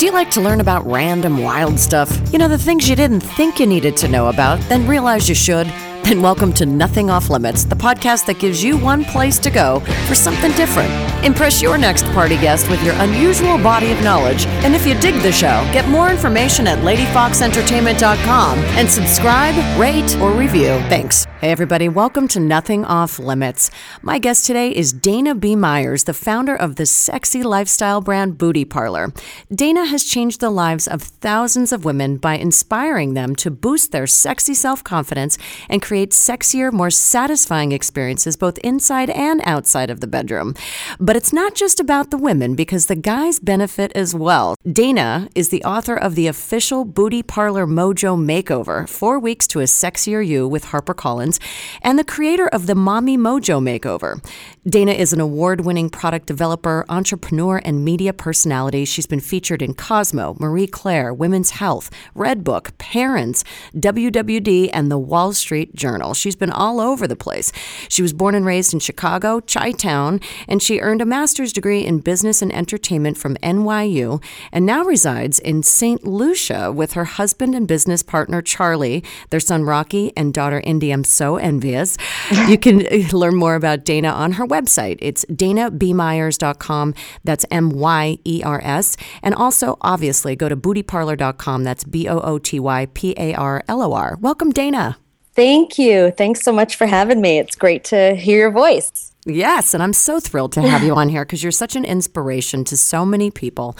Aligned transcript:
Do 0.00 0.06
you 0.06 0.12
like 0.12 0.30
to 0.30 0.40
learn 0.40 0.60
about 0.62 0.86
random 0.86 1.42
wild 1.42 1.78
stuff? 1.78 2.10
You 2.32 2.38
know, 2.38 2.48
the 2.48 2.56
things 2.56 2.88
you 2.88 2.96
didn't 2.96 3.20
think 3.20 3.60
you 3.60 3.66
needed 3.66 3.98
to 3.98 4.08
know 4.08 4.28
about, 4.28 4.58
then 4.70 4.88
realize 4.88 5.28
you 5.28 5.34
should? 5.34 5.66
Then 6.04 6.22
welcome 6.22 6.54
to 6.54 6.64
Nothing 6.64 7.10
Off 7.10 7.28
Limits, 7.28 7.64
the 7.64 7.76
podcast 7.76 8.24
that 8.24 8.38
gives 8.38 8.64
you 8.64 8.78
one 8.78 9.04
place 9.04 9.38
to 9.40 9.50
go 9.50 9.80
for 10.08 10.14
something 10.14 10.52
different. 10.52 10.90
Impress 11.22 11.60
your 11.60 11.76
next 11.76 12.06
party 12.14 12.36
guest 12.36 12.70
with 12.70 12.82
your 12.82 12.94
unusual 12.94 13.58
body 13.58 13.92
of 13.92 14.02
knowledge. 14.02 14.46
And 14.64 14.74
if 14.74 14.86
you 14.86 14.98
dig 15.00 15.20
the 15.20 15.32
show, 15.32 15.68
get 15.70 15.86
more 15.86 16.08
information 16.08 16.66
at 16.66 16.78
ladyfoxentertainment.com 16.78 18.58
and 18.58 18.90
subscribe, 18.90 19.78
rate, 19.78 20.16
or 20.16 20.30
review. 20.32 20.78
Thanks. 20.88 21.26
Hey, 21.40 21.52
everybody, 21.52 21.88
welcome 21.88 22.28
to 22.28 22.38
Nothing 22.38 22.84
Off 22.84 23.18
Limits. 23.18 23.70
My 24.02 24.18
guest 24.18 24.44
today 24.44 24.76
is 24.76 24.92
Dana 24.92 25.34
B. 25.34 25.56
Myers, 25.56 26.04
the 26.04 26.12
founder 26.12 26.54
of 26.54 26.76
the 26.76 26.84
sexy 26.84 27.42
lifestyle 27.42 28.02
brand 28.02 28.36
Booty 28.36 28.66
Parlor. 28.66 29.14
Dana 29.50 29.86
has 29.86 30.04
changed 30.04 30.40
the 30.40 30.50
lives 30.50 30.86
of 30.86 31.00
thousands 31.00 31.72
of 31.72 31.82
women 31.82 32.18
by 32.18 32.34
inspiring 32.34 33.14
them 33.14 33.34
to 33.36 33.50
boost 33.50 33.90
their 33.90 34.06
sexy 34.06 34.52
self 34.52 34.84
confidence 34.84 35.38
and 35.70 35.80
create 35.80 36.10
sexier, 36.10 36.70
more 36.70 36.90
satisfying 36.90 37.72
experiences 37.72 38.36
both 38.36 38.58
inside 38.58 39.08
and 39.08 39.40
outside 39.46 39.88
of 39.88 40.00
the 40.00 40.06
bedroom. 40.06 40.54
But 40.98 41.16
it's 41.16 41.32
not 41.32 41.54
just 41.54 41.80
about 41.80 42.10
the 42.10 42.18
women 42.18 42.54
because 42.54 42.84
the 42.84 42.96
guys 42.96 43.40
benefit 43.40 43.92
as 43.94 44.14
well. 44.14 44.56
Dana 44.70 45.30
is 45.34 45.48
the 45.48 45.64
author 45.64 45.96
of 45.96 46.16
the 46.16 46.26
official 46.26 46.84
Booty 46.84 47.22
Parlor 47.22 47.66
Mojo 47.66 48.14
Makeover 48.14 48.86
Four 48.86 49.18
Weeks 49.18 49.46
to 49.46 49.60
a 49.60 49.64
Sexier 49.64 50.20
You 50.26 50.46
with 50.46 50.66
HarperCollins 50.66 51.29
and 51.82 51.98
the 51.98 52.04
creator 52.04 52.48
of 52.48 52.66
the 52.66 52.74
Mommy 52.74 53.16
Mojo 53.16 53.60
Makeover. 53.60 54.24
Dana 54.66 54.92
is 54.92 55.12
an 55.12 55.20
award 55.20 55.62
winning 55.62 55.90
product 55.90 56.26
developer, 56.26 56.84
entrepreneur, 56.88 57.60
and 57.64 57.84
media 57.84 58.12
personality. 58.12 58.84
She's 58.84 59.06
been 59.06 59.20
featured 59.20 59.62
in 59.62 59.74
Cosmo, 59.74 60.36
Marie 60.40 60.66
Claire, 60.66 61.12
Women's 61.12 61.50
Health, 61.50 61.90
Redbook, 62.16 62.76
Parents, 62.78 63.44
WWD, 63.74 64.70
and 64.72 64.90
the 64.90 64.98
Wall 64.98 65.32
Street 65.32 65.74
Journal. 65.74 66.14
She's 66.14 66.36
been 66.36 66.50
all 66.50 66.80
over 66.80 67.06
the 67.06 67.16
place. 67.16 67.52
She 67.88 68.02
was 68.02 68.12
born 68.12 68.34
and 68.34 68.46
raised 68.46 68.72
in 68.72 68.80
Chicago, 68.80 69.40
Chi 69.40 69.72
Town, 69.72 70.20
and 70.48 70.62
she 70.62 70.80
earned 70.80 71.02
a 71.02 71.06
master's 71.06 71.52
degree 71.52 71.84
in 71.84 72.00
business 72.00 72.42
and 72.42 72.52
entertainment 72.52 73.18
from 73.18 73.36
NYU 73.36 74.22
and 74.52 74.66
now 74.66 74.82
resides 74.84 75.38
in 75.38 75.62
St. 75.62 76.04
Lucia 76.04 76.72
with 76.72 76.92
her 76.92 77.04
husband 77.04 77.54
and 77.54 77.68
business 77.68 78.02
partner, 78.02 78.42
Charlie, 78.42 79.04
their 79.30 79.40
son, 79.40 79.64
Rocky, 79.64 80.12
and 80.16 80.32
daughter, 80.32 80.60
Indy. 80.64 80.90
I'm 80.90 81.04
so 81.04 81.19
envious. 81.36 81.96
you 82.48 82.58
can 82.58 82.78
learn 83.12 83.36
more 83.36 83.54
about 83.54 83.84
Dana 83.84 84.08
on 84.08 84.32
her 84.32 84.46
website. 84.46 84.98
It's 85.00 85.24
danabmyers.com. 85.26 86.94
That's 87.24 87.46
M 87.50 87.70
Y 87.70 88.18
E 88.24 88.42
R 88.44 88.60
S. 88.62 88.96
And 89.22 89.34
also, 89.34 89.76
obviously, 89.80 90.36
go 90.36 90.48
to 90.48 90.56
bootyparlor.com. 90.56 91.64
That's 91.64 91.84
B 91.84 92.08
O 92.08 92.20
O 92.20 92.38
T 92.38 92.60
Y 92.60 92.86
P 92.94 93.14
A 93.16 93.34
R 93.34 93.62
L 93.68 93.82
O 93.82 93.92
R. 93.92 94.18
Welcome, 94.20 94.50
Dana. 94.50 94.96
Thank 95.34 95.78
you. 95.78 96.10
Thanks 96.10 96.42
so 96.42 96.52
much 96.52 96.76
for 96.76 96.86
having 96.86 97.20
me. 97.20 97.38
It's 97.38 97.56
great 97.56 97.84
to 97.84 98.14
hear 98.14 98.38
your 98.38 98.50
voice. 98.50 99.10
Yes, 99.26 99.74
and 99.74 99.82
I'm 99.82 99.92
so 99.92 100.18
thrilled 100.18 100.52
to 100.52 100.62
have 100.62 100.82
you 100.82 100.94
on 100.94 101.08
here 101.10 101.24
because 101.24 101.42
you're 101.42 101.52
such 101.52 101.76
an 101.76 101.84
inspiration 101.84 102.64
to 102.64 102.76
so 102.76 103.04
many 103.04 103.30
people, 103.30 103.76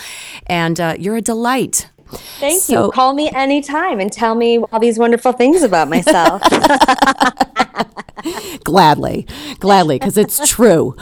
and 0.46 0.78
uh, 0.78 0.96
you're 0.98 1.16
a 1.16 1.22
delight. 1.22 1.88
Thank 2.10 2.62
so, 2.62 2.86
you. 2.86 2.92
Call 2.92 3.14
me 3.14 3.30
anytime 3.30 4.00
and 4.00 4.12
tell 4.12 4.34
me 4.34 4.58
all 4.72 4.80
these 4.80 4.98
wonderful 4.98 5.32
things 5.32 5.62
about 5.62 5.88
myself. 5.88 6.42
gladly, 8.64 9.26
gladly, 9.58 9.98
because 9.98 10.16
it's 10.16 10.48
true. 10.48 10.96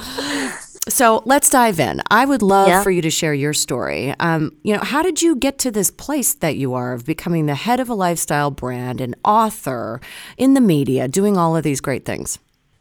So 0.88 1.22
let's 1.26 1.50
dive 1.50 1.78
in. 1.78 2.00
I 2.10 2.24
would 2.24 2.40
love 2.40 2.68
yeah. 2.68 2.82
for 2.82 2.90
you 2.90 3.02
to 3.02 3.10
share 3.10 3.34
your 3.34 3.52
story. 3.52 4.14
Um, 4.20 4.56
you 4.62 4.74
know, 4.74 4.82
how 4.82 5.02
did 5.02 5.20
you 5.20 5.36
get 5.36 5.58
to 5.60 5.70
this 5.70 5.90
place 5.90 6.32
that 6.34 6.56
you 6.56 6.72
are 6.74 6.94
of 6.94 7.04
becoming 7.04 7.46
the 7.46 7.54
head 7.54 7.78
of 7.78 7.90
a 7.90 7.94
lifestyle 7.94 8.50
brand, 8.50 9.00
an 9.00 9.14
author 9.24 10.00
in 10.38 10.54
the 10.54 10.62
media, 10.62 11.06
doing 11.06 11.36
all 11.36 11.56
of 11.56 11.62
these 11.62 11.82
great 11.82 12.06
things? 12.06 12.38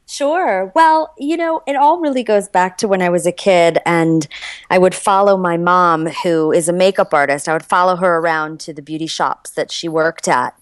Sure. 0.09 0.71
Well, 0.73 1.13
you 1.17 1.35
know, 1.35 1.61
it 1.67 1.75
all 1.75 1.99
really 1.99 2.23
goes 2.23 2.47
back 2.47 2.77
to 2.77 2.87
when 2.87 3.01
I 3.01 3.09
was 3.09 3.25
a 3.25 3.31
kid 3.31 3.79
and 3.85 4.25
I 4.69 4.77
would 4.77 4.95
follow 4.95 5.35
my 5.35 5.57
mom, 5.57 6.07
who 6.07 6.53
is 6.53 6.69
a 6.69 6.73
makeup 6.73 7.13
artist. 7.13 7.49
I 7.49 7.53
would 7.53 7.65
follow 7.65 7.97
her 7.97 8.17
around 8.17 8.61
to 8.61 8.73
the 8.73 8.81
beauty 8.81 9.07
shops 9.07 9.49
that 9.51 9.69
she 9.69 9.89
worked 9.89 10.29
at. 10.29 10.57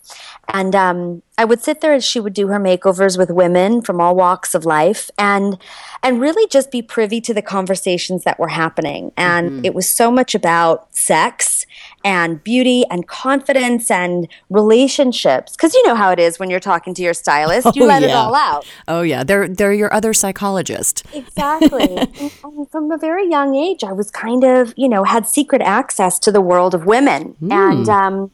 And 0.48 0.76
um, 0.76 1.22
I 1.38 1.46
would 1.46 1.62
sit 1.62 1.82
there 1.82 1.94
as 1.94 2.06
she 2.06 2.20
would 2.20 2.34
do 2.34 2.48
her 2.48 2.60
makeovers 2.60 3.18
with 3.18 3.30
women 3.30 3.82
from 3.82 4.00
all 4.00 4.16
walks 4.16 4.56
of 4.56 4.66
life 4.66 5.10
and 5.18 5.58
and 6.02 6.22
really 6.22 6.48
just 6.48 6.72
be 6.72 6.82
privy 6.82 7.20
to 7.22 7.34
the 7.34 7.42
conversations 7.42 8.24
that 8.24 8.40
were 8.40 8.50
happening. 8.50 9.12
And 9.18 9.50
mm-hmm. 9.50 9.66
it 9.66 9.74
was 9.74 9.90
so 9.90 10.12
much 10.12 10.36
about 10.36 10.96
sex 10.96 11.66
and 12.04 12.44
beauty 12.44 12.86
and 12.92 13.08
confidence 13.08 13.90
and 13.90 14.28
relationships. 14.50 15.54
Because 15.54 15.74
you 15.74 15.86
know 15.88 15.96
how 15.96 16.12
it 16.12 16.20
is 16.20 16.38
when 16.38 16.50
you're 16.50 16.60
talking 16.60 16.94
to 16.94 17.02
your 17.02 17.16
stylist, 17.16 17.76
you 17.76 17.84
oh, 17.84 17.88
let 17.88 18.04
yeah. 18.04 18.10
it 18.10 18.12
all 18.12 18.36
out. 18.36 18.66
Oh 18.88 19.02
yeah, 19.02 19.24
they're 19.24 19.48
they're 19.48 19.74
your 19.74 19.92
other 19.94 20.14
psychologist. 20.14 21.04
Exactly. 21.14 21.98
and, 21.98 22.32
and 22.44 22.70
from 22.70 22.92
a 22.92 22.98
very 22.98 23.28
young 23.30 23.56
age, 23.56 23.84
I 23.84 23.92
was 23.92 24.12
kind 24.12 24.44
of 24.44 24.74
you 24.78 24.88
know 24.88 25.04
had 25.04 25.28
secret 25.28 25.62
access 25.62 26.20
to 26.20 26.32
the 26.32 26.42
world 26.42 26.74
of 26.74 26.86
women, 26.86 27.36
mm. 27.42 27.52
and 27.52 27.90
um, 27.90 28.32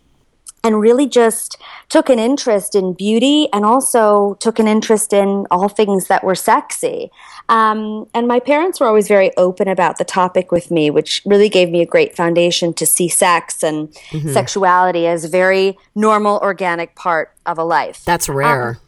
and 0.63 0.79
really 0.79 1.07
just 1.07 1.57
took 1.89 2.09
an 2.09 2.19
interest 2.19 2.75
in 2.75 2.93
beauty 2.93 3.47
and 3.51 3.65
also 3.65 4.35
took 4.39 4.59
an 4.59 4.67
interest 4.67 5.13
in 5.13 5.47
all 5.49 5.67
things 5.67 6.07
that 6.07 6.23
were 6.23 6.35
sexy. 6.35 7.11
Um, 7.49 8.07
and 8.13 8.27
my 8.27 8.39
parents 8.39 8.79
were 8.79 8.87
always 8.87 9.07
very 9.07 9.35
open 9.37 9.67
about 9.67 9.97
the 9.97 10.05
topic 10.05 10.51
with 10.51 10.71
me, 10.71 10.89
which 10.89 11.21
really 11.25 11.49
gave 11.49 11.69
me 11.69 11.81
a 11.81 11.85
great 11.85 12.15
foundation 12.15 12.73
to 12.75 12.85
see 12.85 13.09
sex 13.09 13.63
and 13.63 13.89
mm-hmm. 14.11 14.31
sexuality 14.31 15.07
as 15.07 15.25
a 15.25 15.27
very 15.27 15.77
normal, 15.95 16.39
organic 16.41 16.95
part 16.95 17.33
of 17.45 17.57
a 17.57 17.63
life. 17.63 18.03
That's 18.05 18.29
rare. 18.29 18.79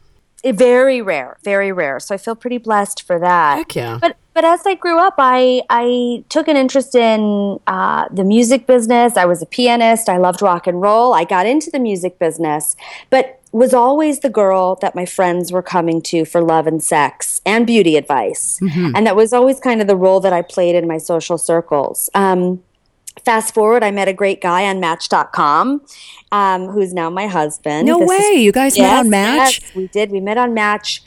Um, 0.44 0.56
very 0.56 1.00
rare, 1.02 1.38
very 1.42 1.72
rare. 1.72 1.98
So 2.00 2.14
I 2.14 2.18
feel 2.18 2.36
pretty 2.36 2.58
blessed 2.58 3.02
for 3.02 3.18
that. 3.18 3.58
Heck 3.58 3.74
yeah. 3.74 3.98
But 4.00 4.16
but 4.34 4.44
as 4.44 4.66
I 4.66 4.74
grew 4.74 4.98
up, 4.98 5.14
I 5.18 5.62
I 5.70 6.24
took 6.28 6.48
an 6.48 6.56
interest 6.56 6.94
in 6.94 7.58
uh, 7.66 8.08
the 8.10 8.24
music 8.24 8.66
business. 8.66 9.16
I 9.16 9.24
was 9.24 9.40
a 9.40 9.46
pianist. 9.46 10.08
I 10.08 10.16
loved 10.16 10.42
rock 10.42 10.66
and 10.66 10.82
roll. 10.82 11.14
I 11.14 11.24
got 11.24 11.46
into 11.46 11.70
the 11.70 11.78
music 11.78 12.18
business, 12.18 12.76
but 13.10 13.40
was 13.52 13.72
always 13.72 14.20
the 14.20 14.28
girl 14.28 14.74
that 14.82 14.96
my 14.96 15.06
friends 15.06 15.52
were 15.52 15.62
coming 15.62 16.02
to 16.02 16.24
for 16.24 16.40
love 16.40 16.66
and 16.66 16.82
sex 16.82 17.40
and 17.46 17.64
beauty 17.66 17.96
advice, 17.96 18.58
mm-hmm. 18.60 18.90
and 18.96 19.06
that 19.06 19.14
was 19.14 19.32
always 19.32 19.60
kind 19.60 19.80
of 19.80 19.86
the 19.86 19.96
role 19.96 20.18
that 20.18 20.32
I 20.32 20.42
played 20.42 20.74
in 20.74 20.88
my 20.88 20.98
social 20.98 21.38
circles. 21.38 22.10
Um, 22.14 22.62
fast 23.24 23.54
forward, 23.54 23.84
I 23.84 23.92
met 23.92 24.08
a 24.08 24.12
great 24.12 24.40
guy 24.40 24.64
on 24.64 24.80
Match.com, 24.80 25.82
um, 26.32 26.66
who's 26.66 26.92
now 26.92 27.08
my 27.10 27.28
husband. 27.28 27.86
No 27.86 28.00
this 28.00 28.08
way, 28.08 28.16
is, 28.16 28.40
you 28.42 28.50
guys 28.50 28.76
yes, 28.76 28.90
met 28.90 28.98
on 28.98 29.10
Match? 29.10 29.60
Yes, 29.62 29.74
we 29.76 29.86
did. 29.86 30.10
We 30.10 30.20
met 30.20 30.36
on 30.36 30.52
Match 30.52 31.02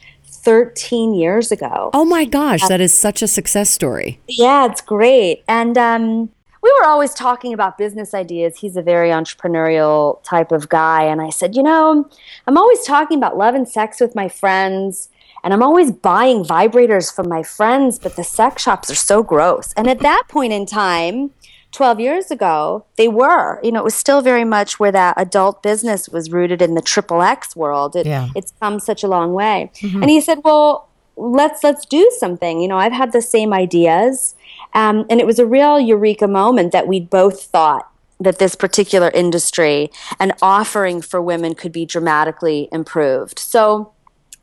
13 0.48 1.14
years 1.14 1.52
ago. 1.52 1.90
Oh 1.94 2.06
my 2.06 2.24
gosh, 2.24 2.66
that 2.70 2.80
is 2.80 2.94
such 2.94 3.22
a 3.22 3.28
success 3.28 3.70
story. 3.70 4.22
Yeah, 4.30 4.66
it's 4.66 4.80
great. 4.80 5.44
And 5.50 5.78
um, 5.78 6.30
we 6.64 6.74
were 6.80 6.86
always 6.86 7.14
talking 7.14 7.54
about 7.54 7.78
business 7.78 8.14
ideas. 8.14 8.56
He's 8.56 8.78
a 8.78 8.82
very 8.82 9.10
entrepreneurial 9.10 10.24
type 10.24 10.54
of 10.54 10.70
guy. 10.70 11.04
And 11.04 11.22
I 11.22 11.32
said, 11.32 11.58
you 11.58 11.64
know, 11.64 12.10
I'm 12.48 12.58
always 12.58 12.82
talking 12.86 13.18
about 13.18 13.38
love 13.38 13.56
and 13.56 13.68
sex 13.68 14.00
with 14.00 14.16
my 14.16 14.30
friends. 14.30 15.10
And 15.44 15.54
I'm 15.54 15.62
always 15.62 15.92
buying 15.92 16.46
vibrators 16.46 17.14
from 17.14 17.28
my 17.28 17.44
friends, 17.44 18.00
but 18.00 18.16
the 18.16 18.24
sex 18.24 18.64
shops 18.64 18.90
are 18.90 18.96
so 18.96 19.24
gross. 19.24 19.74
And 19.74 19.90
at 19.90 20.00
that 20.00 20.24
point 20.30 20.54
in 20.54 20.66
time, 20.66 21.32
12 21.72 22.00
years 22.00 22.32
ago, 22.32 22.86
they 22.96 23.08
were. 23.08 23.62
You 23.64 23.72
know, 23.72 23.80
it 23.80 23.84
was 23.84 23.96
still 23.96 24.22
very 24.22 24.46
much 24.46 24.80
where 24.80 24.92
that 24.92 25.16
adult 25.18 25.62
business 25.62 26.10
was 26.10 26.32
rooted 26.32 26.62
in 26.62 26.76
the 26.76 26.82
triple 26.82 27.22
X 27.22 27.56
world. 27.56 27.96
It, 27.96 28.06
yeah. 28.06 28.30
It's 28.36 28.54
come 28.60 28.80
such 28.80 29.04
a 29.04 29.08
long 29.08 29.34
way. 29.34 29.72
Mm-hmm. 29.82 30.02
And 30.02 30.10
he 30.10 30.22
said, 30.22 30.40
well, 30.44 30.88
let's 31.18 31.64
let's 31.64 31.86
do 31.86 32.10
something. 32.18 32.62
You 32.62 32.68
know, 32.68 32.78
I've 32.78 32.94
had 32.94 33.12
the 33.12 33.22
same 33.22 33.54
ideas. 33.54 34.36
Um, 34.74 35.06
and 35.10 35.20
it 35.20 35.26
was 35.26 35.40
a 35.40 35.46
real 35.46 35.80
eureka 35.80 36.28
moment 36.28 36.72
that 36.72 36.88
we 36.88 37.00
both 37.00 37.44
thought 37.44 37.90
that 38.20 38.40
this 38.40 38.56
particular 38.56 39.10
industry 39.12 39.92
and 40.20 40.34
offering 40.42 41.02
for 41.02 41.22
women 41.22 41.54
could 41.54 41.72
be 41.72 41.86
dramatically 41.86 42.68
improved. 42.72 43.38
So 43.40 43.94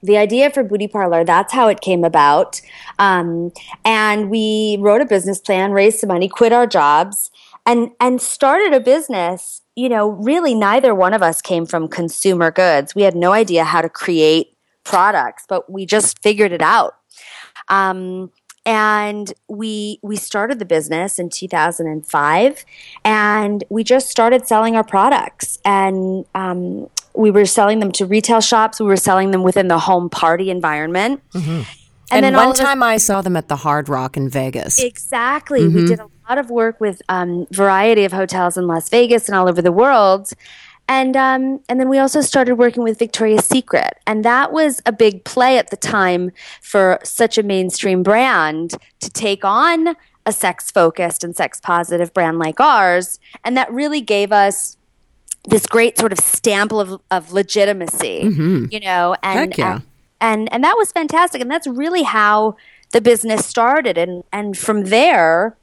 the 0.05 0.19
idea 0.19 0.51
for 0.51 0.63
Booty 0.63 0.87
Parlor, 0.87 1.25
that's 1.25 1.53
how 1.53 1.69
it 1.69 1.81
came 1.81 2.05
about. 2.05 2.61
Um, 2.99 3.53
and 3.85 4.31
we 4.31 4.77
wrote 4.81 5.01
a 5.01 5.07
business 5.07 5.41
plan, 5.41 5.73
raised 5.73 6.01
some 6.01 6.09
money, 6.09 6.29
quit 6.29 6.53
our 6.53 6.67
jobs, 6.67 7.31
and 7.67 7.91
and 8.01 8.21
started 8.21 8.75
a 8.75 8.81
business. 8.81 9.63
You 9.77 9.89
know, 9.89 10.11
really, 10.11 10.55
neither 10.55 10.95
one 10.95 11.15
of 11.15 11.23
us 11.23 11.41
came 11.41 11.67
from 11.67 11.89
consumer 11.89 12.51
goods. 12.51 12.95
We 12.95 13.03
had 13.03 13.17
no 13.17 13.33
idea 13.33 13.65
how 13.65 13.81
to 13.81 13.89
create 13.89 14.57
products, 14.85 15.45
but 15.49 15.71
we 15.71 15.87
just 15.87 16.23
figured 16.23 16.53
it 16.53 16.63
out. 16.63 16.95
Um, 17.69 18.31
and 18.67 19.33
we 19.49 19.99
we 20.03 20.17
started 20.17 20.59
the 20.59 20.65
business 20.65 21.19
in 21.19 21.29
2005 21.29 22.65
and 23.05 23.65
we 23.69 23.85
just 23.85 24.09
started 24.09 24.47
selling 24.47 24.77
our 24.77 24.85
products 24.85 25.59
and 25.65 26.25
um, 26.35 26.89
we 27.15 27.31
were 27.31 27.47
selling 27.47 27.81
them 27.81 27.93
to 27.93 28.07
retail 28.07 28.41
shops 28.41 28.81
we 28.81 28.87
were 28.87 28.97
selling 28.97 29.31
them 29.31 29.43
within 29.43 29.69
the 29.69 29.79
home 29.79 30.09
party 30.09 30.51
environment 30.51 31.21
mm-hmm. 31.33 31.63
And, 32.11 32.25
And, 32.25 32.35
then 32.37 32.41
all 32.41 32.51
one 32.51 32.61
of 32.61 32.65
time 32.65 32.83
I 32.83 32.99
saw 32.99 33.23
them 33.23 33.35
at 33.35 33.49
the 33.49 33.57
Hard 33.57 33.89
Rock 33.89 34.19
in 34.19 34.29
Vegas. 34.29 34.79
Exactly. 34.79 35.63
Mm-hmm. 35.63 35.75
We 35.75 35.87
did 35.87 36.01
a 36.01 36.09
lot 36.29 36.37
of 36.37 36.51
work 36.51 36.79
with 36.79 37.01
um, 37.09 37.47
variety 37.51 38.05
of 38.05 38.13
hotels 38.13 38.59
in 38.59 38.67
Las 38.67 38.91
Vegas 38.91 39.27
and 39.27 39.35
all 39.35 39.49
over 39.49 39.63
the 39.63 39.73
world. 39.73 40.31
And 40.87 41.17
um, 41.17 41.61
and 41.69 41.81
then 41.81 41.89
we 41.89 41.99
also 41.99 42.21
started 42.21 42.57
working 42.57 42.83
with 42.83 42.99
Victoria's 42.99 43.47
Secret, 43.47 43.99
and 44.07 44.25
that 44.25 44.53
was 44.53 44.83
a 44.85 44.93
big 44.93 45.25
play 45.25 45.57
at 45.57 45.71
the 45.71 45.79
time 45.79 46.31
for 46.61 46.99
such 47.03 47.39
a 47.39 47.43
mainstream 47.43 48.03
brand 48.03 48.75
to 49.01 49.11
take 49.11 49.45
on 49.47 49.97
a 50.27 50.33
sex 50.33 50.71
focused 50.71 51.25
and 51.25 51.35
sex 51.35 51.59
positive 51.59 52.13
brand 52.13 52.39
like 52.39 52.61
ours, 52.61 53.19
and 53.45 53.57
that 53.57 53.73
really 53.73 54.03
gave 54.03 54.31
us 54.31 54.77
this 55.49 55.67
great 55.67 55.99
sort 55.99 56.13
of 56.13 56.19
stamp 56.19 56.73
of, 56.73 57.01
of 57.11 57.33
legitimacy, 57.33 58.21
you 58.71 58.81
know, 58.81 59.17
and, 59.23 59.57
yeah. 59.57 59.75
and 59.75 59.83
and 60.21 60.53
and 60.53 60.65
that 60.65 60.77
was 60.77 60.93
fantastic. 60.93 61.41
And 61.41 61.51
that's 61.51 61.67
really 61.67 62.03
how 62.03 62.57
the 62.93 63.01
business 63.01 63.47
started. 63.47 63.99
And 63.99 64.25
and 64.33 64.57
from 64.57 64.85
there 64.85 65.57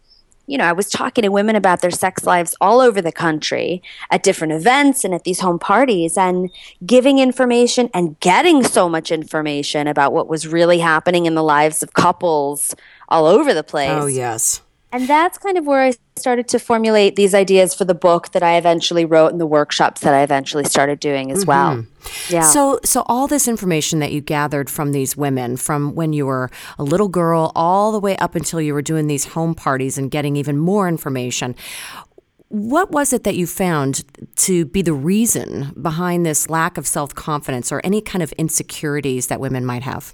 you 0.48 0.58
know 0.58 0.66
i 0.66 0.72
was 0.72 0.90
talking 0.90 1.24
to 1.24 1.30
women 1.30 1.56
about 1.56 1.82
their 1.82 1.92
sex 1.92 2.26
lives 2.26 2.56
all 2.62 2.80
over 2.80 3.02
the 3.02 3.12
country 3.12 3.82
at 4.10 4.24
different 4.24 4.54
events 4.54 5.04
and 5.04 5.14
at 5.14 5.24
these 5.24 5.40
home 5.40 5.60
parties 5.60 6.18
and 6.18 6.50
giving 6.86 7.20
information 7.20 7.90
and 7.94 8.20
getting 8.20 8.64
so 8.64 8.90
much 8.90 9.12
information 9.12 9.88
about 9.88 10.14
what 10.14 10.28
was 10.28 10.48
really 10.48 10.80
happening 10.80 11.26
in 11.26 11.36
the 11.36 11.44
lives 11.44 11.84
of 11.84 11.94
couples 11.94 12.76
all 13.10 13.26
over 13.26 13.54
the 13.54 13.64
place 13.64 13.90
oh, 13.92 14.08
yes. 14.08 14.62
And 14.92 15.08
that's 15.08 15.38
kind 15.38 15.58
of 15.58 15.66
where 15.66 15.82
I 15.82 15.94
started 16.18 16.48
to 16.50 16.60
formulate 16.60 17.16
these 17.16 17.34
ideas 17.34 17.74
for 17.74 17.86
the 17.86 17.94
book 17.94 18.32
that 18.32 18.44
I 18.44 18.58
eventually 18.58 19.06
wrote 19.06 19.32
and 19.32 19.40
the 19.40 19.48
workshops 19.48 20.02
that 20.02 20.14
I 20.14 20.22
eventually 20.22 20.66
started 20.66 21.00
doing 21.00 21.32
as 21.32 21.46
mm-hmm. 21.46 21.48
well. 21.48 21.86
Yeah. 22.30 22.42
So, 22.42 22.80
so 22.84 23.04
all 23.06 23.28
this 23.28 23.48
information 23.48 24.00
that 24.00 24.12
you 24.12 24.22
gathered 24.22 24.70
from 24.70 24.92
these 24.92 25.16
women, 25.16 25.58
from 25.58 25.96
when 25.96 26.14
you 26.14 26.26
were 26.26 26.50
a 26.78 26.84
little 26.84 27.08
girl 27.08 27.52
all 27.56 27.92
the 27.92 28.00
way 28.00 28.18
up 28.18 28.36
until 28.36 28.60
you 28.60 28.74
were 28.74 28.82
doing 28.82 29.08
these 29.08 29.26
home 29.26 29.56
parties 29.56 29.98
and 29.98 30.12
getting 30.12 30.36
even 30.36 30.58
more 30.58 30.88
information, 30.88 31.56
what 32.50 32.92
was 32.92 33.14
it 33.14 33.24
that 33.24 33.36
you 33.36 33.48
found 33.48 34.04
to 34.36 34.66
be 34.66 34.82
the 34.82 34.94
reason 34.94 35.74
behind 35.82 36.26
this 36.26 36.50
lack 36.50 36.78
of 36.78 36.86
self 36.86 37.16
confidence 37.16 37.72
or 37.72 37.80
any 37.86 38.02
kind 38.02 38.22
of 38.22 38.34
insecurities 38.34 39.28
that 39.28 39.40
women 39.40 39.66
might 39.66 39.84
have? 39.84 40.14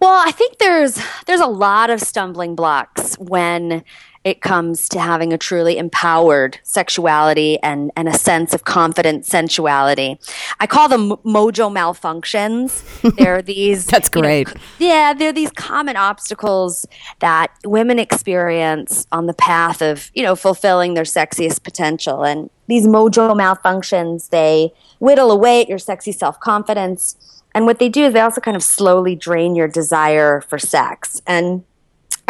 Well, 0.00 0.22
I 0.26 0.30
think 0.30 0.58
there's 0.58 1.00
there's 1.26 1.40
a 1.40 1.46
lot 1.46 1.90
of 1.90 2.00
stumbling 2.00 2.54
blocks 2.54 3.16
when 3.16 3.84
it 4.22 4.42
comes 4.42 4.86
to 4.90 5.00
having 5.00 5.32
a 5.32 5.38
truly 5.38 5.78
empowered 5.78 6.58
sexuality 6.62 7.58
and, 7.62 7.90
and 7.96 8.06
a 8.06 8.12
sense 8.12 8.52
of 8.52 8.64
confident 8.64 9.24
sensuality. 9.24 10.18
I 10.60 10.66
call 10.66 10.88
them 10.88 11.12
mojo 11.24 11.72
malfunctions. 11.72 12.82
They're 13.16 13.40
these 13.40 13.86
That's 13.86 14.10
you 14.14 14.20
know, 14.20 14.28
great. 14.28 14.48
yeah, 14.78 15.14
they're 15.14 15.32
these 15.32 15.50
common 15.52 15.96
obstacles 15.96 16.86
that 17.20 17.50
women 17.64 17.98
experience 17.98 19.06
on 19.10 19.26
the 19.26 19.32
path 19.32 19.80
of, 19.80 20.10
you 20.14 20.22
know, 20.22 20.36
fulfilling 20.36 20.94
their 20.94 21.04
sexiest 21.04 21.62
potential. 21.62 22.22
And 22.22 22.50
these 22.68 22.86
mojo 22.86 23.34
malfunctions, 23.34 24.28
they 24.28 24.72
whittle 24.98 25.30
away 25.30 25.62
at 25.62 25.68
your 25.68 25.78
sexy 25.78 26.12
self-confidence. 26.12 27.16
And 27.54 27.64
what 27.64 27.78
they 27.78 27.88
do 27.88 28.04
is 28.04 28.12
they 28.12 28.20
also 28.20 28.40
kind 28.42 28.56
of 28.56 28.62
slowly 28.62 29.16
drain 29.16 29.56
your 29.56 29.66
desire 29.66 30.42
for 30.42 30.58
sex. 30.58 31.22
And 31.26 31.64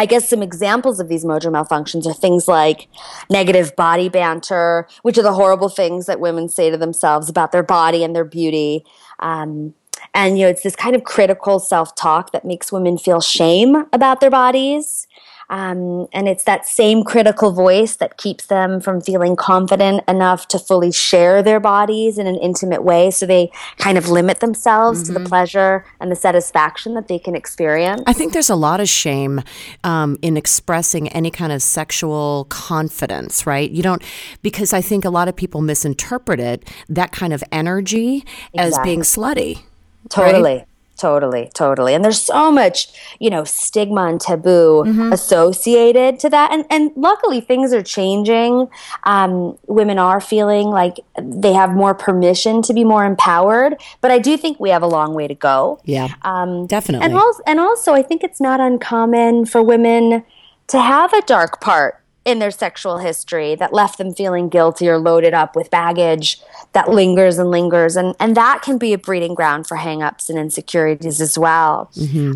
I 0.01 0.07
guess 0.07 0.27
some 0.27 0.41
examples 0.41 0.99
of 0.99 1.09
these 1.09 1.23
mojo 1.23 1.51
malfunctions 1.51 2.07
are 2.07 2.13
things 2.13 2.47
like 2.47 2.87
negative 3.29 3.75
body 3.75 4.09
banter, 4.09 4.87
which 5.03 5.15
are 5.19 5.21
the 5.21 5.31
horrible 5.31 5.69
things 5.69 6.07
that 6.07 6.19
women 6.19 6.49
say 6.49 6.71
to 6.71 6.77
themselves 6.77 7.29
about 7.29 7.51
their 7.51 7.61
body 7.61 8.03
and 8.03 8.15
their 8.15 8.25
beauty. 8.25 8.83
Um, 9.19 9.75
and 10.15 10.39
you 10.39 10.45
know, 10.45 10.49
it's 10.49 10.63
this 10.63 10.75
kind 10.75 10.95
of 10.95 11.03
critical 11.03 11.59
self-talk 11.59 12.31
that 12.31 12.45
makes 12.45 12.71
women 12.71 12.97
feel 12.97 13.21
shame 13.21 13.85
about 13.93 14.21
their 14.21 14.31
bodies. 14.31 15.05
Um, 15.51 16.07
and 16.13 16.29
it's 16.29 16.45
that 16.45 16.65
same 16.65 17.03
critical 17.03 17.51
voice 17.51 17.97
that 17.97 18.15
keeps 18.15 18.45
them 18.45 18.79
from 18.79 19.01
feeling 19.01 19.35
confident 19.35 20.01
enough 20.07 20.47
to 20.47 20.57
fully 20.57 20.93
share 20.93 21.43
their 21.43 21.59
bodies 21.59 22.17
in 22.17 22.25
an 22.25 22.37
intimate 22.37 22.83
way. 22.83 23.11
So 23.11 23.25
they 23.25 23.51
kind 23.77 23.97
of 23.97 24.07
limit 24.07 24.39
themselves 24.39 25.03
to 25.03 25.11
the 25.11 25.19
pleasure 25.19 25.85
and 25.99 26.09
the 26.09 26.15
satisfaction 26.15 26.93
that 26.93 27.09
they 27.09 27.19
can 27.19 27.35
experience. 27.35 28.01
I 28.07 28.13
think 28.13 28.31
there's 28.31 28.49
a 28.49 28.55
lot 28.55 28.79
of 28.79 28.87
shame 28.87 29.41
um, 29.83 30.17
in 30.21 30.37
expressing 30.37 31.09
any 31.09 31.29
kind 31.29 31.51
of 31.51 31.61
sexual 31.61 32.45
confidence, 32.49 33.45
right? 33.45 33.69
You 33.69 33.83
don't, 33.83 34.01
because 34.41 34.71
I 34.71 34.79
think 34.79 35.03
a 35.03 35.09
lot 35.09 35.27
of 35.27 35.35
people 35.35 35.59
misinterpret 35.59 36.39
it, 36.39 36.63
that 36.87 37.11
kind 37.11 37.33
of 37.33 37.43
energy 37.51 38.23
as 38.57 38.79
being 38.79 39.01
slutty. 39.01 39.63
Totally. 40.09 40.65
Totally, 40.97 41.49
totally. 41.55 41.95
And 41.95 42.05
there's 42.05 42.21
so 42.21 42.51
much, 42.51 42.87
you 43.19 43.29
know, 43.31 43.43
stigma 43.43 44.05
and 44.05 44.21
taboo 44.21 44.83
associated 45.11 46.19
to 46.19 46.29
that. 46.29 46.51
And 46.51 46.65
and 46.69 46.91
luckily 46.95 47.41
things 47.41 47.73
are 47.73 47.81
changing. 47.81 48.69
Um, 49.03 49.57
women 49.67 49.97
are 49.97 50.21
feeling 50.21 50.67
like 50.67 50.99
they 51.19 51.53
have 51.53 51.71
more 51.71 51.93
permission 51.95 52.61
to 52.63 52.73
be 52.73 52.83
more 52.83 53.05
empowered. 53.05 53.81
But 54.01 54.11
I 54.11 54.19
do 54.19 54.37
think 54.37 54.59
we 54.59 54.69
have 54.69 54.83
a 54.83 54.87
long 54.87 55.13
way 55.13 55.27
to 55.27 55.35
go. 55.35 55.79
Yeah, 55.85 56.09
Um, 56.23 56.67
definitely. 56.67 57.05
and 57.05 57.15
also, 57.15 57.41
and 57.47 57.59
also, 57.59 57.93
I 57.93 58.01
think 58.03 58.23
it's 58.23 58.39
not 58.41 58.59
uncommon 58.59 59.45
for 59.45 59.61
women 59.63 60.23
to 60.67 60.79
have 60.79 61.13
a 61.13 61.21
dark 61.23 61.61
part 61.61 62.00
in 62.23 62.39
their 62.39 62.51
sexual 62.51 62.99
history 62.99 63.55
that 63.55 63.73
left 63.73 63.97
them 63.97 64.13
feeling 64.13 64.47
guilty 64.47 64.87
or 64.87 64.99
loaded 64.99 65.33
up 65.33 65.55
with 65.55 65.71
baggage 65.71 66.39
that 66.73 66.89
lingers 66.89 67.37
and 67.37 67.49
lingers, 67.49 67.95
and 67.95 68.15
and 68.19 68.37
that 68.37 68.61
can 68.61 68.77
be 68.77 68.93
a 68.93 68.97
breeding 68.97 69.33
ground 69.33 69.67
for 69.67 69.77
hangups 69.77 70.29
and 70.29 70.37
insecurities 70.37 71.19
as 71.19 71.37
well. 71.37 71.91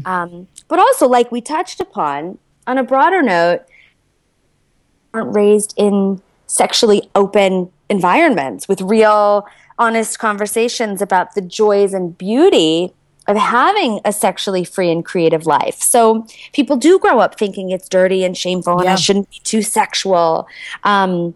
Um, 0.06 0.48
but 0.68 0.80
also, 0.80 1.08
like 1.08 1.32
we 1.32 1.42
touched 1.42 1.80
upon, 1.80 2.40
on 2.66 2.78
a 2.78 2.84
broader 2.84 3.22
note, 3.22 3.62
aren't 5.14 5.36
raised 5.36 5.74
in 5.78 6.22
sexually 6.48 7.10
open 7.14 7.72
environments 7.90 8.68
with 8.68 8.82
real, 8.82 9.48
honest 9.78 10.18
conversations 10.20 11.02
about 11.02 11.36
the 11.36 11.42
joys 11.42 11.94
and 11.94 12.18
beauty 12.18 12.94
of 13.28 13.38
having 13.38 14.00
a 14.06 14.14
sexually 14.14 14.64
free 14.64 14.92
and 14.92 15.04
creative 15.04 15.46
life. 15.46 15.82
So 15.82 16.28
people 16.54 16.78
do 16.78 17.00
grow 17.00 17.20
up 17.20 17.38
thinking 17.38 17.72
it's 17.72 17.90
dirty 17.90 18.24
and 18.24 18.38
shameful 18.38 18.80
and 18.80 18.90
I 18.90 18.96
shouldn't 18.96 19.30
be 19.32 19.40
too 19.44 19.62
sexual. 19.62 20.48
Um, 20.84 21.34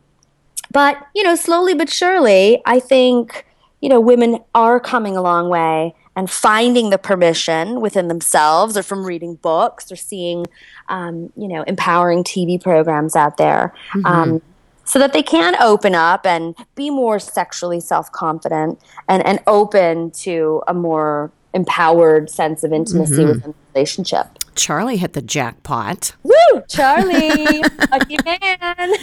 but, 0.72 0.98
you 1.16 1.24
know, 1.24 1.36
slowly 1.36 1.74
but 1.74 1.90
surely, 1.90 2.62
I 2.66 2.80
think, 2.80 3.46
you 3.82 3.90
know, 3.90 4.00
women 4.00 4.40
are 4.54 4.80
coming 4.80 5.18
a 5.18 5.22
long 5.22 5.50
way 5.50 5.96
and 6.16 6.30
finding 6.30 6.90
the 6.90 6.98
permission 6.98 7.82
within 7.82 8.08
themselves 8.08 8.78
or 8.78 8.84
from 8.84 9.06
reading 9.06 9.36
books 9.36 9.92
or 9.92 9.96
seeing, 9.96 10.46
um, 10.90 11.32
you 11.36 11.48
know, 11.48 11.64
empowering 11.64 12.24
TV 12.24 12.62
programs 12.62 13.16
out 13.16 13.38
there. 13.38 13.74
Um, 14.06 14.42
so 14.84 14.98
that 14.98 15.14
they 15.14 15.22
can 15.22 15.56
open 15.62 15.94
up 15.94 16.26
and 16.26 16.56
be 16.74 16.90
more 16.90 17.20
sexually 17.20 17.80
self-confident 17.80 18.80
and, 19.08 19.24
and 19.24 19.40
open 19.46 20.10
to 20.12 20.64
a 20.68 20.74
more 20.74 21.32
empowered 21.54 22.30
sense 22.30 22.64
of 22.64 22.72
intimacy 22.72 23.14
mm-hmm. 23.16 23.28
within 23.28 23.52
the 23.52 23.56
relationship. 23.74 24.28
Charlie 24.56 24.98
hit 24.98 25.14
the 25.14 25.22
jackpot. 25.22 26.14
Woo, 26.24 26.62
Charlie, 26.68 27.62
lucky 27.92 28.18
man. 28.26 28.58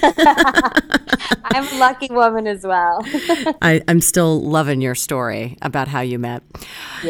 I'm 1.44 1.66
a 1.66 1.78
lucky 1.78 2.08
woman 2.10 2.46
as 2.46 2.64
well. 2.64 3.00
I, 3.62 3.80
I'm 3.88 4.00
still 4.00 4.42
loving 4.42 4.80
your 4.80 4.94
story 4.94 5.56
about 5.62 5.88
how 5.88 6.00
you 6.00 6.18
met. 6.18 6.42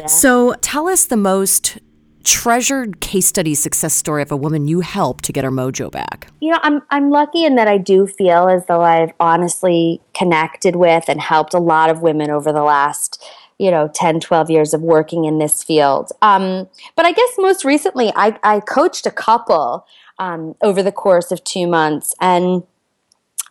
So 0.07 0.55
tell 0.61 0.89
us 0.89 1.07
the 1.07 1.17
most 1.17 1.79
treasured 2.23 3.01
case 3.01 3.27
study 3.27 3.55
success 3.55 3.95
story 3.95 4.21
of 4.21 4.33
a 4.33 4.37
woman 4.37 4.67
you 4.67 4.81
helped 4.81 5.25
to 5.25 5.33
get 5.33 5.45
her 5.45 5.51
mojo 5.51 5.91
back. 5.91 6.29
you 6.41 6.51
know, 6.51 6.59
I'm 6.63 6.83
I'm 6.91 7.11
lucky 7.11 7.45
in 7.45 7.55
that 7.55 7.69
I 7.69 7.79
do 7.79 8.07
feel 8.07 8.49
as 8.49 8.67
though 8.67 8.83
I've 8.83 9.13
honestly 9.21 10.01
connected 10.13 10.75
with 10.77 11.05
and 11.09 11.21
helped 11.21 11.55
a 11.55 11.61
lot 11.61 11.89
of 11.89 12.03
women 12.03 12.31
over 12.31 12.53
the 12.53 12.65
last, 12.65 13.25
you 13.59 13.71
know, 13.71 13.89
10, 13.95 14.21
12 14.21 14.51
years 14.51 14.75
of 14.75 14.83
working 14.83 15.25
in 15.25 15.39
this 15.39 15.63
field. 15.63 16.13
Um, 16.23 16.69
but 16.95 17.07
I 17.07 17.13
guess 17.13 17.31
most 17.39 17.65
recently 17.65 18.13
I, 18.15 18.39
I 18.43 18.61
coached 18.61 19.07
a 19.07 19.11
couple 19.11 19.87
um, 20.19 20.55
over 20.63 20.83
the 20.83 20.93
course 20.93 21.33
of 21.33 21.43
two 21.45 21.67
months 21.67 22.15
and 22.21 22.63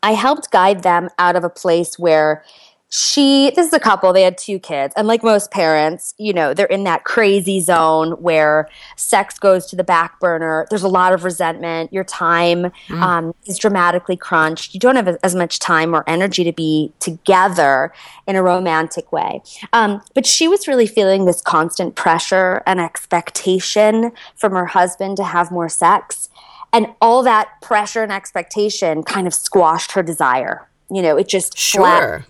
I 0.03 0.11
helped 0.11 0.51
guide 0.51 0.83
them 0.83 1.09
out 1.17 1.35
of 1.35 1.43
a 1.43 1.49
place 1.49 1.97
where 1.97 2.43
she 2.89 3.51
this 3.55 3.67
is 3.67 3.73
a 3.73 3.79
couple 3.79 4.13
they 4.13 4.21
had 4.21 4.37
two 4.37 4.59
kids 4.59 4.93
and 4.95 5.07
like 5.07 5.23
most 5.23 5.51
parents 5.51 6.13
you 6.17 6.31
know 6.31 6.53
they're 6.53 6.65
in 6.67 6.83
that 6.83 7.03
crazy 7.03 7.59
zone 7.59 8.11
where 8.21 8.69
sex 8.95 9.39
goes 9.39 9.65
to 9.67 9.75
the 9.75 9.83
back 9.83 10.19
burner. 10.19 10.65
There's 10.69 10.83
a 10.83 10.87
lot 10.87 11.13
of 11.13 11.23
resentment. 11.23 11.91
Your 11.91 12.03
time 12.03 12.71
um, 12.91 13.33
is 13.45 13.57
dramatically 13.57 14.17
crunched. 14.17 14.73
You 14.73 14.79
don't 14.79 14.95
have 14.95 15.17
as- 15.23 15.35
much 15.35 15.59
time 15.59 15.93
or 15.93 16.03
energy 16.07 16.45
to 16.45 16.53
be 16.53 16.93
together 16.99 17.91
in 18.25 18.37
a 18.37 18.41
romantic 18.41 19.11
way. 19.11 19.41
Um, 19.73 20.01
but 20.13 20.25
she 20.25 20.47
was 20.47 20.65
really 20.65 20.87
feeling 20.87 21.25
this 21.25 21.41
constant 21.41 21.95
pressure 21.95 22.63
and 22.65 22.79
expectation 22.79 24.13
from 24.37 24.53
her 24.53 24.67
husband 24.67 25.17
to 25.17 25.25
have 25.25 25.51
more 25.51 25.67
sex. 25.67 26.29
And 26.71 26.87
all 27.01 27.21
that 27.23 27.49
pressure 27.61 28.01
and 28.01 28.13
expectation 28.13 29.03
kind 29.03 29.27
of 29.27 29.33
squashed 29.33 29.91
her 29.91 30.03
desire. 30.03 30.67
You 30.89 31.01
know 31.01 31.17
it 31.17 31.27
just 31.27 31.57
flat- 31.57 32.25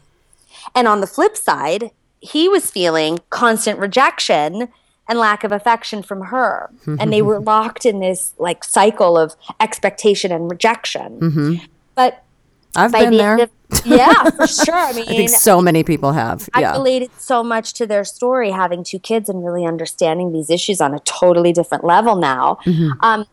and 0.76 0.88
on 0.88 1.02
the 1.02 1.08
flip 1.08 1.36
side, 1.38 1.92
he 2.20 2.48
was 2.50 2.70
feeling 2.70 3.20
constant 3.30 3.80
rejection 3.80 4.68
and 5.08 5.20
lack 5.20 5.44
of 5.44 5.52
affection 5.52 6.02
from 6.04 6.22
her. 6.26 6.70
and 6.86 7.14
they 7.14 7.22
were 7.22 7.40
locked 7.40 7.86
in 7.86 8.00
this 8.00 8.34
like 8.38 8.64
cycle 8.64 9.18
of 9.18 9.36
expectation 9.60 10.32
and 10.32 10.50
rejection. 10.52 11.60
But 11.96 12.24
I've 12.76 12.92
been 12.92 13.12
the 13.12 13.18
there. 13.18 13.38
of 13.44 13.50
yeah, 13.86 14.30
for 14.32 14.48
sure. 14.66 14.76
I 14.76 14.94
mean, 14.94 15.04
I 15.08 15.16
think 15.16 15.30
so 15.30 15.62
many 15.62 15.84
people 15.84 16.12
have. 16.12 16.50
I 16.54 16.62
Yeah. 16.62 16.72
related 16.74 17.10
so 17.20 17.44
much 17.44 17.74
to 17.76 17.88
their 17.88 18.04
story, 18.04 18.52
having 18.52 18.84
two 18.84 19.00
kids 19.00 19.30
and 19.30 19.46
really 19.46 19.66
understanding 19.66 20.34
these 20.34 20.50
issues 20.50 20.82
on 20.82 20.94
a 20.94 21.00
totally 21.00 21.54
different 21.54 21.84
level 21.84 22.16
now. 22.16 22.58
Mm-hmm. 22.66 22.92
Um, 23.02 23.26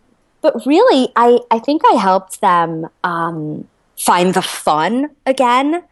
but 0.43 0.65
really, 0.67 1.11
I, 1.17 1.41
I 1.51 1.59
think 1.59 1.83
I 1.91 1.95
helped 1.97 2.41
them 2.41 2.89
um, 3.05 3.67
find 3.97 4.35
the 4.35 4.43
fun 4.43 5.11
again. 5.27 5.83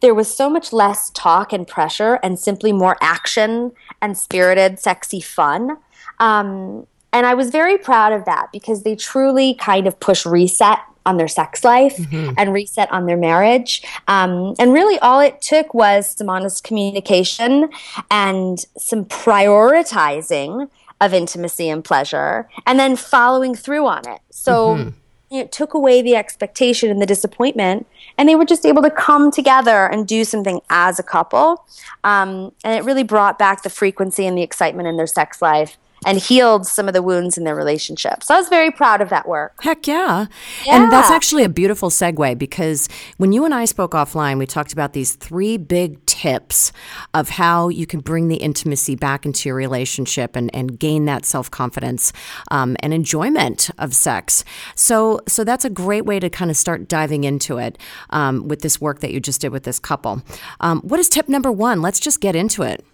There 0.00 0.14
was 0.14 0.34
so 0.34 0.50
much 0.50 0.72
less 0.72 1.10
talk 1.10 1.52
and 1.52 1.66
pressure 1.66 2.18
and 2.22 2.38
simply 2.38 2.72
more 2.72 2.96
action 3.00 3.72
and 4.00 4.16
spirited, 4.16 4.78
sexy 4.78 5.20
fun. 5.20 5.78
Um, 6.18 6.86
and 7.12 7.26
I 7.26 7.34
was 7.34 7.50
very 7.50 7.78
proud 7.78 8.12
of 8.12 8.24
that 8.26 8.48
because 8.52 8.82
they 8.82 8.94
truly 8.96 9.54
kind 9.54 9.86
of 9.86 9.98
push 10.00 10.26
reset 10.26 10.78
on 11.06 11.16
their 11.16 11.28
sex 11.28 11.64
life 11.64 11.96
and 12.36 12.52
reset 12.52 12.90
on 12.90 13.06
their 13.06 13.16
marriage. 13.16 13.82
Um, 14.08 14.54
and 14.58 14.72
really, 14.72 14.98
all 14.98 15.20
it 15.20 15.40
took 15.40 15.72
was 15.72 16.10
some 16.10 16.28
honest 16.28 16.64
communication 16.64 17.70
and 18.10 18.58
some 18.76 19.04
prioritizing 19.04 20.68
of 21.00 21.14
intimacy 21.14 21.68
and 21.68 21.84
pleasure, 21.84 22.48
and 22.66 22.78
then 22.78 22.96
following 22.96 23.54
through 23.54 23.86
on 23.86 24.08
it. 24.08 24.20
So 24.30 24.92
it 25.30 25.52
took 25.52 25.74
away 25.74 26.02
the 26.02 26.14
expectation 26.16 26.90
and 26.90 27.02
the 27.02 27.06
disappointment, 27.06 27.86
and 28.16 28.28
they 28.28 28.36
were 28.36 28.44
just 28.44 28.64
able 28.64 28.82
to 28.82 28.90
come 28.90 29.30
together 29.30 29.86
and 29.86 30.06
do 30.06 30.24
something 30.24 30.60
as 30.70 30.98
a 30.98 31.02
couple. 31.02 31.64
Um, 32.04 32.52
and 32.64 32.78
it 32.78 32.84
really 32.84 33.02
brought 33.02 33.38
back 33.38 33.62
the 33.62 33.70
frequency 33.70 34.26
and 34.26 34.36
the 34.38 34.42
excitement 34.42 34.88
in 34.88 34.96
their 34.96 35.06
sex 35.06 35.42
life 35.42 35.76
and 36.04 36.18
healed 36.18 36.66
some 36.66 36.88
of 36.88 36.94
the 36.94 37.02
wounds 37.02 37.38
in 37.38 37.44
their 37.44 37.54
relationship. 37.54 38.22
So 38.22 38.34
I 38.34 38.38
was 38.38 38.48
very 38.48 38.70
proud 38.70 39.00
of 39.00 39.08
that 39.08 39.26
work. 39.26 39.62
Heck 39.62 39.86
yeah. 39.86 40.26
And 40.68 40.92
that's 40.92 41.10
actually 41.10 41.44
a 41.44 41.48
beautiful 41.48 41.90
segue 41.90 42.38
because 42.38 42.88
when 43.16 43.32
you 43.32 43.44
and 43.44 43.54
I 43.54 43.64
spoke 43.64 43.92
offline, 43.92 44.38
we 44.38 44.46
talked 44.46 44.72
about 44.72 44.92
these 44.92 45.14
three 45.14 45.56
big 45.56 46.04
tips 46.06 46.72
of 47.14 47.30
how 47.30 47.68
you 47.68 47.86
can 47.86 48.00
bring 48.00 48.28
the 48.28 48.36
intimacy 48.36 48.94
back 48.94 49.24
into 49.24 49.48
your 49.48 49.56
relationship 49.56 50.36
and, 50.36 50.54
and 50.54 50.78
gain 50.78 51.06
that 51.06 51.24
self 51.24 51.50
confidence 51.50 52.12
um, 52.50 52.76
and 52.80 52.92
enjoyment 52.92 53.70
of 53.78 53.94
sex. 53.94 54.44
So, 54.74 55.20
so 55.26 55.44
that's 55.44 55.64
a 55.64 55.70
great 55.70 56.04
way 56.04 56.20
to 56.20 56.28
kind 56.28 56.50
of 56.50 56.56
start 56.56 56.88
diving 56.88 57.24
into 57.24 57.58
it 57.58 57.78
um, 58.10 58.48
with 58.48 58.60
this 58.60 58.80
work 58.80 59.00
that 59.00 59.12
you 59.12 59.20
just 59.20 59.40
did 59.40 59.50
with 59.52 59.64
this 59.64 59.78
couple. 59.78 60.22
Um, 60.60 60.80
what 60.82 61.00
is 61.00 61.08
tip 61.08 61.28
number 61.28 61.50
one? 61.50 61.82
Let's 61.82 62.00
just 62.00 62.20
get 62.20 62.36
into 62.36 62.62
it. 62.62 62.84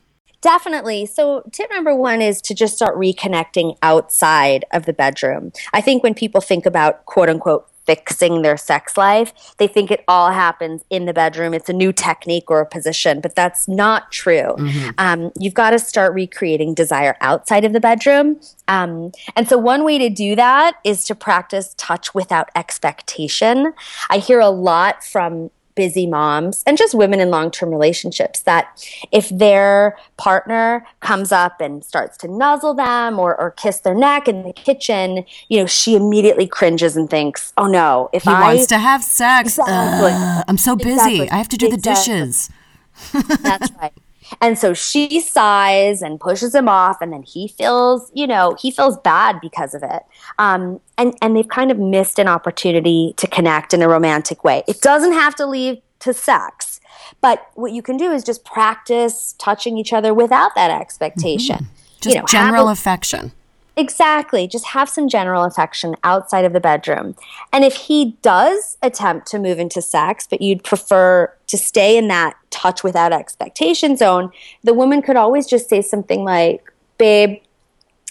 Definitely. 0.43 1.07
So, 1.07 1.45
tip 1.53 1.71
number 1.71 1.95
one 1.95 2.21
is 2.21 2.43
to 2.43 2.55
just 2.55 2.75
start 2.75 2.97
reconnecting 2.97 3.77
outside 3.81 4.65
of 4.73 4.87
the 4.87 4.93
bedroom. 4.93 5.53
I 5.73 5.81
think 5.81 6.03
when 6.03 6.15
people 6.15 6.41
think 6.41 6.67
about 6.67 7.07
quote 7.07 7.29
unquote 7.29 7.69
fixing 7.87 8.43
their 8.43 8.57
sex 8.57 8.97
life, 8.97 9.33
they 9.57 9.67
think 9.67 9.91
it 9.91 10.05
all 10.07 10.31
happens 10.31 10.83
in 10.91 11.07
the 11.07 11.13
bedroom. 11.13 11.53
It's 11.55 11.69
a 11.69 11.73
new 11.73 11.93
technique 11.93 12.45
or 12.49 12.61
a 12.61 12.67
position, 12.67 13.21
but 13.21 13.35
that's 13.35 13.67
not 13.67 14.13
true. 14.13 14.55
Um, 14.99 15.33
you've 15.39 15.55
got 15.55 15.71
to 15.71 15.79
start 15.79 16.15
recreating 16.15 16.75
desire 16.75 17.17
outside 17.21 17.65
of 17.65 17.73
the 17.73 17.81
bedroom. 17.81 18.41
Um, 18.69 19.13
and 19.37 19.49
so, 19.49 19.59
one 19.59 19.85
way 19.85 19.99
to 19.99 20.11
do 20.11 20.35
that 20.37 20.77
is 20.85 21.05
to 21.07 21.15
practice 21.15 21.75
touch 21.77 22.15
without 22.15 22.51
expectation. 22.57 23.73
I 24.11 24.19
hear 24.19 24.41
a 24.41 24.51
lot 24.51 25.05
from 25.05 25.51
busy 25.75 26.07
moms 26.07 26.63
and 26.67 26.77
just 26.77 26.95
women 26.95 27.21
in 27.21 27.31
long 27.31 27.51
term 27.51 27.71
relationships 27.71 28.41
that 28.41 28.87
if 29.13 29.29
their 29.31 29.97
partner 30.17 30.87
comes 31.01 31.33
up 31.33 31.61
and 31.61 31.85
starts 31.85 32.17
to 32.19 32.29
nuzzle 32.29 32.75
them 32.75 33.19
or, 33.19 33.39
or 33.41 33.51
kiss 33.53 33.81
their 33.81 33.95
neck 33.95 34.29
in 34.29 34.43
the 34.43 34.53
kitchen, 34.53 35.25
you 35.49 35.59
know, 35.59 35.67
she 35.67 35.95
immediately 35.95 36.47
cringes 36.47 36.97
and 36.97 37.09
thinks, 37.11 37.53
oh 37.57 37.67
no, 37.67 38.09
if 38.13 38.25
He 38.25 38.31
I. 38.31 38.55
wants 38.55 38.67
to 38.67 38.79
have 38.79 39.03
sex. 39.03 39.59
Exactly. 39.59 40.13
Ugh, 40.13 40.45
I'm 40.49 40.59
so 40.59 40.77
busy. 40.77 40.93
Exactly. 40.93 41.31
I 41.31 41.37
have 41.37 41.49
to 41.49 41.57
do 41.57 41.69
the 41.71 41.77
dishes. 41.77 42.51
That's 43.41 43.71
right. 43.81 43.93
And 44.41 44.59
so 44.59 44.75
she 44.75 45.21
sighs 45.21 46.03
and 46.03 46.21
pushes 46.21 46.55
him 46.55 46.69
off, 46.69 47.01
and 47.01 47.13
then 47.13 47.23
he 47.23 47.49
feels, 47.49 48.11
you 48.15 48.27
know, 48.27 48.57
he 48.59 48.71
feels 48.71 48.99
bad 48.99 49.41
because 49.41 49.75
of 49.75 49.83
it. 49.83 50.03
Um, 50.39 50.81
and 50.99 51.15
and 51.21 51.37
they've 51.37 51.49
kind 51.49 51.71
of 51.71 51.79
missed 51.79 52.19
an 52.19 52.29
opportunity 52.29 53.15
to 53.17 53.27
connect 53.27 53.75
in 53.75 53.83
a 53.83 53.89
romantic 53.89 54.45
way. 54.45 54.63
It 54.67 54.81
doesn't 54.81 55.13
have 55.13 55.35
to 55.37 55.47
lead 55.47 55.83
to 56.01 56.13
sex, 56.13 56.81
but 57.21 57.49
what 57.55 57.73
you 57.73 57.83
can 57.83 57.97
do 57.97 58.11
is 58.11 58.25
just 58.25 58.45
practice 58.45 59.35
touching 59.39 59.79
each 59.79 59.93
other 59.93 60.13
without 60.13 60.55
that 60.55 60.71
expectation. 60.71 61.69
Just 62.01 62.17
you 62.17 62.21
know, 62.21 62.27
general 62.27 62.69
a- 62.69 62.73
affection. 62.73 63.33
Exactly. 63.77 64.47
Just 64.47 64.67
have 64.67 64.89
some 64.89 65.09
general 65.09 65.45
affection 65.45 65.97
outside 66.05 66.45
of 66.45 66.53
the 66.53 66.61
bedroom. 66.61 67.17
And 67.53 67.65
if 67.65 67.75
he 67.75 68.17
does 68.23 68.77
attempt 68.83 69.27
to 69.29 69.39
move 69.39 69.59
into 69.59 69.81
sex, 69.81 70.27
but 70.29 70.43
you'd 70.43 70.63
prefer 70.63 71.33
to 71.47 71.57
stay 71.57 71.97
in 71.97 72.09
that 72.09 72.35
touch 72.51 72.85
without 72.85 73.13
expectation 73.13 73.97
zone, 73.97 74.31
the 74.63 74.75
woman 74.75 75.01
could 75.01 75.17
always 75.17 75.47
just 75.47 75.69
say 75.71 75.81
something 75.81 76.25
like, 76.25 76.71
Babe, 76.99 77.41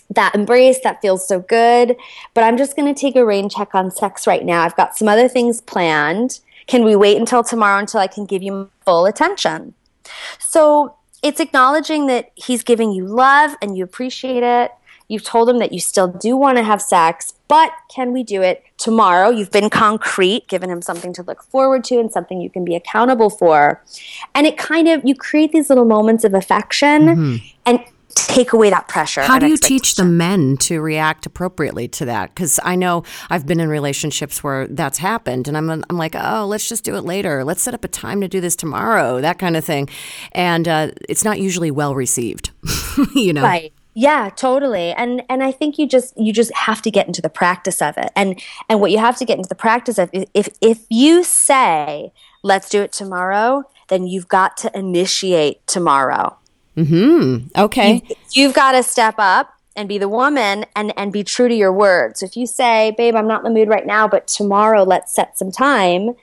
that 0.09 0.35
embrace, 0.35 0.79
that 0.83 1.01
feels 1.01 1.27
so 1.27 1.39
good, 1.39 1.95
but 2.33 2.43
I'm 2.43 2.57
just 2.57 2.75
going 2.75 2.93
to 2.93 2.99
take 2.99 3.15
a 3.15 3.25
rain 3.25 3.47
check 3.47 3.73
on 3.73 3.91
sex 3.91 4.27
right 4.27 4.43
now. 4.43 4.63
I've 4.63 4.75
got 4.75 4.97
some 4.97 5.07
other 5.07 5.27
things 5.27 5.61
planned. 5.61 6.39
Can 6.67 6.83
we 6.83 6.95
wait 6.95 7.17
until 7.17 7.43
tomorrow 7.43 7.79
until 7.79 7.99
I 7.99 8.07
can 8.07 8.25
give 8.25 8.43
you 8.43 8.69
full 8.85 9.05
attention? 9.05 9.73
So 10.39 10.95
it's 11.23 11.39
acknowledging 11.39 12.07
that 12.07 12.31
he's 12.35 12.63
giving 12.63 12.91
you 12.91 13.05
love 13.05 13.55
and 13.61 13.77
you 13.77 13.83
appreciate 13.83 14.43
it. 14.43 14.71
You've 15.11 15.25
told 15.25 15.49
him 15.49 15.59
that 15.59 15.73
you 15.73 15.81
still 15.81 16.07
do 16.07 16.37
want 16.37 16.57
to 16.57 16.63
have 16.63 16.81
sex, 16.81 17.33
but 17.49 17.73
can 17.93 18.13
we 18.13 18.23
do 18.23 18.41
it 18.41 18.63
tomorrow? 18.77 19.29
You've 19.29 19.51
been 19.51 19.69
concrete, 19.69 20.47
given 20.47 20.69
him 20.69 20.81
something 20.81 21.11
to 21.11 21.23
look 21.23 21.43
forward 21.43 21.83
to 21.85 21.99
and 21.99 22.09
something 22.09 22.39
you 22.39 22.49
can 22.49 22.63
be 22.63 22.75
accountable 22.75 23.29
for. 23.29 23.83
And 24.33 24.47
it 24.47 24.57
kind 24.57 24.87
of, 24.87 25.01
you 25.03 25.13
create 25.13 25.51
these 25.51 25.67
little 25.67 25.83
moments 25.83 26.23
of 26.23 26.33
affection 26.33 27.41
and 27.65 27.83
take 28.15 28.53
away 28.53 28.69
that 28.69 28.87
pressure. 28.87 29.19
Mm-hmm. 29.19 29.31
How 29.33 29.39
do 29.39 29.47
you 29.47 29.57
teach 29.57 29.95
the 29.95 30.05
men 30.05 30.55
to 30.57 30.79
react 30.79 31.25
appropriately 31.25 31.89
to 31.89 32.05
that? 32.05 32.33
Because 32.33 32.57
I 32.63 32.77
know 32.77 33.03
I've 33.29 33.45
been 33.45 33.59
in 33.59 33.67
relationships 33.67 34.41
where 34.41 34.65
that's 34.67 34.99
happened, 34.99 35.49
and 35.49 35.57
I'm 35.57 35.69
I'm 35.69 35.97
like, 35.97 36.15
oh, 36.15 36.45
let's 36.45 36.69
just 36.69 36.85
do 36.85 36.95
it 36.95 37.03
later. 37.03 37.43
Let's 37.43 37.61
set 37.61 37.73
up 37.73 37.83
a 37.83 37.89
time 37.89 38.21
to 38.21 38.29
do 38.29 38.39
this 38.39 38.55
tomorrow, 38.55 39.19
that 39.19 39.39
kind 39.39 39.57
of 39.57 39.65
thing, 39.65 39.89
and 40.31 40.69
uh, 40.69 40.91
it's 41.09 41.25
not 41.25 41.39
usually 41.39 41.71
well 41.71 41.95
received. 41.95 42.51
you 43.13 43.33
know, 43.33 43.43
Right. 43.43 43.73
Yeah, 43.93 44.29
totally. 44.35 44.91
And 44.93 45.23
and 45.29 45.43
I 45.43 45.51
think 45.51 45.77
you 45.77 45.87
just 45.87 46.17
you 46.17 46.31
just 46.31 46.53
have 46.55 46.81
to 46.83 46.91
get 46.91 47.07
into 47.07 47.21
the 47.21 47.29
practice 47.29 47.81
of 47.81 47.97
it. 47.97 48.11
And 48.15 48.41
and 48.69 48.79
what 48.79 48.91
you 48.91 48.99
have 48.99 49.17
to 49.17 49.25
get 49.25 49.37
into 49.37 49.49
the 49.49 49.55
practice 49.55 49.97
of 49.97 50.09
if 50.13 50.49
if 50.61 50.85
you 50.89 51.23
say, 51.23 52.13
"Let's 52.41 52.69
do 52.69 52.81
it 52.81 52.91
tomorrow," 52.91 53.65
then 53.89 54.07
you've 54.07 54.27
got 54.27 54.55
to 54.57 54.77
initiate 54.77 55.65
tomorrow. 55.67 56.37
hmm 56.75 57.39
okay, 57.57 58.01
You've 58.33 58.53
got 58.53 58.71
to 58.73 58.83
step 58.83 59.15
up 59.17 59.53
and 59.75 59.89
be 59.89 59.97
the 59.97 60.09
woman 60.09 60.65
and 60.75 60.93
and 60.97 61.11
be 61.11 61.23
true 61.23 61.49
to 61.49 61.55
your 61.55 61.73
word. 61.73 62.17
So 62.17 62.25
if 62.25 62.37
you 62.37 62.47
say, 62.47 62.93
"Babe, 62.97 63.15
I'm 63.15 63.27
not 63.27 63.45
in 63.45 63.53
the 63.53 63.59
mood 63.59 63.67
right 63.67 63.85
now, 63.85 64.07
but 64.07 64.27
tomorrow 64.27 64.83
let's 64.83 65.13
set 65.13 65.37
some 65.37 65.51
time." 65.51 66.15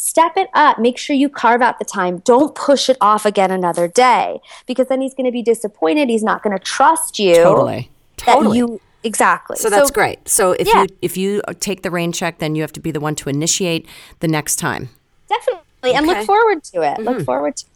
Step 0.00 0.36
it 0.36 0.48
up. 0.54 0.78
Make 0.78 0.96
sure 0.96 1.16
you 1.16 1.28
carve 1.28 1.60
out 1.60 1.80
the 1.80 1.84
time. 1.84 2.18
Don't 2.18 2.54
push 2.54 2.88
it 2.88 2.96
off 3.00 3.26
again 3.26 3.50
another 3.50 3.88
day 3.88 4.40
because 4.64 4.86
then 4.86 5.00
he's 5.00 5.12
going 5.12 5.26
to 5.26 5.32
be 5.32 5.42
disappointed. 5.42 6.08
He's 6.08 6.22
not 6.22 6.44
going 6.44 6.56
to 6.56 6.62
trust 6.62 7.18
you. 7.18 7.34
totally, 7.34 7.90
totally. 8.16 8.58
you 8.58 8.80
exactly. 9.02 9.56
so 9.56 9.68
that's 9.68 9.90
great. 9.90 10.28
So 10.28 10.52
if 10.52 10.68
Yeah. 10.68 10.82
you 10.82 10.88
if 11.02 11.16
you 11.16 11.42
take 11.58 11.82
the 11.82 11.90
rain 11.90 12.12
check, 12.12 12.38
then 12.38 12.54
you 12.54 12.62
have 12.62 12.72
to 12.74 12.80
be 12.80 12.92
the 12.92 13.00
one 13.00 13.16
to 13.16 13.28
initiate 13.28 13.86
the 14.20 14.28
next 14.28 14.54
time. 14.56 14.90
Definitely, 15.28 15.94
and 15.94 16.06
look 16.06 16.24
forward 16.24 16.62
to 16.64 16.82
it. 16.82 17.00
Look 17.00 17.24
forward 17.24 17.56
to. 17.56 17.66
it. 17.66 17.72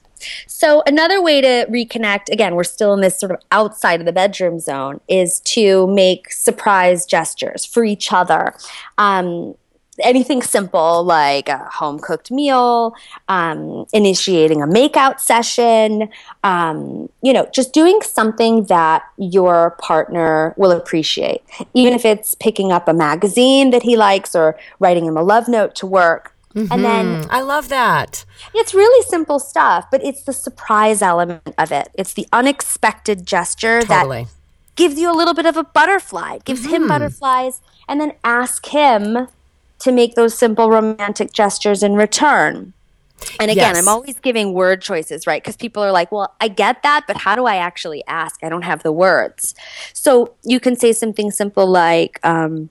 So 0.47 0.85
another 0.87 1.21
way 1.21 1.41
to 1.41 1.67
reconnect, 1.69 2.29
again, 2.31 2.55
we're 2.55 2.63
still 2.63 2.95
in 2.95 3.01
this 3.01 3.19
sort 3.19 3.33
of 3.33 3.39
outside 3.51 3.99
of 3.99 4.07
the 4.07 4.13
bedroom 4.13 4.61
zone, 4.61 5.01
is 5.09 5.41
to 5.41 5.89
make 5.89 6.31
surprise 6.31 7.05
gestures 7.05 7.65
for 7.65 7.83
each 7.83 8.13
other. 8.13 8.55
Um, 8.97 9.57
anything 10.01 10.43
simple 10.43 11.05
like 11.05 11.49
a 11.49 11.59
home 11.59 11.99
cooked 11.99 12.31
meal, 12.31 12.95
um, 13.29 13.87
initiating 13.93 14.63
a 14.63 14.67
makeout 14.67 15.21
session, 15.21 16.09
um, 16.43 17.09
you 17.23 17.33
know, 17.33 17.47
just 17.53 17.73
doing 17.73 18.01
something 18.03 18.65
that 18.65 19.03
your 19.19 19.77
partner 19.83 20.55
will 20.57 20.73
appreciate. 20.73 21.43
Even 21.75 21.93
if 21.93 22.05
it's 22.05 22.35
picking 22.35 22.73
up 22.73 22.89
a 22.89 22.95
magazine 22.95 23.71
that 23.71 23.83
he 23.83 23.97
likes 23.97 24.35
or 24.35 24.59
writing 24.79 25.05
him 25.05 25.17
a 25.17 25.23
love 25.23 25.49
note 25.49 25.75
to 25.77 25.87
work. 25.87 26.35
And 26.55 26.85
then 26.85 27.27
I 27.31 27.41
love 27.41 27.71
that. 27.71 28.27
it's 28.55 28.75
really 28.75 29.03
simple 29.07 29.39
stuff, 29.39 29.87
but 29.91 30.05
it's 30.05 30.23
the 30.23 30.35
surprise 30.35 31.01
element 31.01 31.55
of 31.57 31.73
it. 31.73 31.89
It's 31.95 32.13
the 32.13 32.27
unexpected 32.31 33.25
gesture 33.25 33.81
Totally. 33.81 34.25
that 34.25 34.31
gives 34.77 34.99
you 34.99 35.11
a 35.11 35.17
little 35.17 35.33
bit 35.33 35.47
of 35.47 35.57
a 35.57 35.65
butterfly, 35.65 36.41
gives 36.45 36.67
him 36.67 36.89
butterflies, 36.89 37.63
and 37.89 37.99
then 37.99 38.13
ask 38.23 38.67
him 38.67 39.29
to 39.83 39.93
make 39.93 40.15
those 40.15 40.35
simple 40.35 40.71
romantic 40.71 41.33
gestures 41.33 41.83
in 41.83 41.95
return. 41.95 42.73
And 43.39 43.51
again, 43.51 43.75
Yes. 43.75 43.79
I'm 43.79 43.89
always 43.89 44.19
giving 44.19 44.53
word 44.53 44.83
choices, 44.83 45.27
right? 45.27 45.43
Because 45.43 45.57
people 45.57 45.83
are 45.83 45.93
like, 45.93 46.11
well, 46.11 46.35
I 46.41 46.49
get 46.49 46.83
that, 46.83 47.05
but 47.07 47.17
how 47.17 47.37
do 47.37 47.47
I 47.47 47.57
actually 47.57 48.03
ask? 48.07 48.43
I 48.43 48.49
don't 48.49 48.63
have 48.63 48.83
the 48.83 48.93
words. 48.93 49.55
So 49.93 50.35
you 50.43 50.59
can 50.59 50.77
say 50.77 50.93
something 50.93 51.31
simple 51.31 51.67
like, 51.67 52.19
um, 52.25 52.69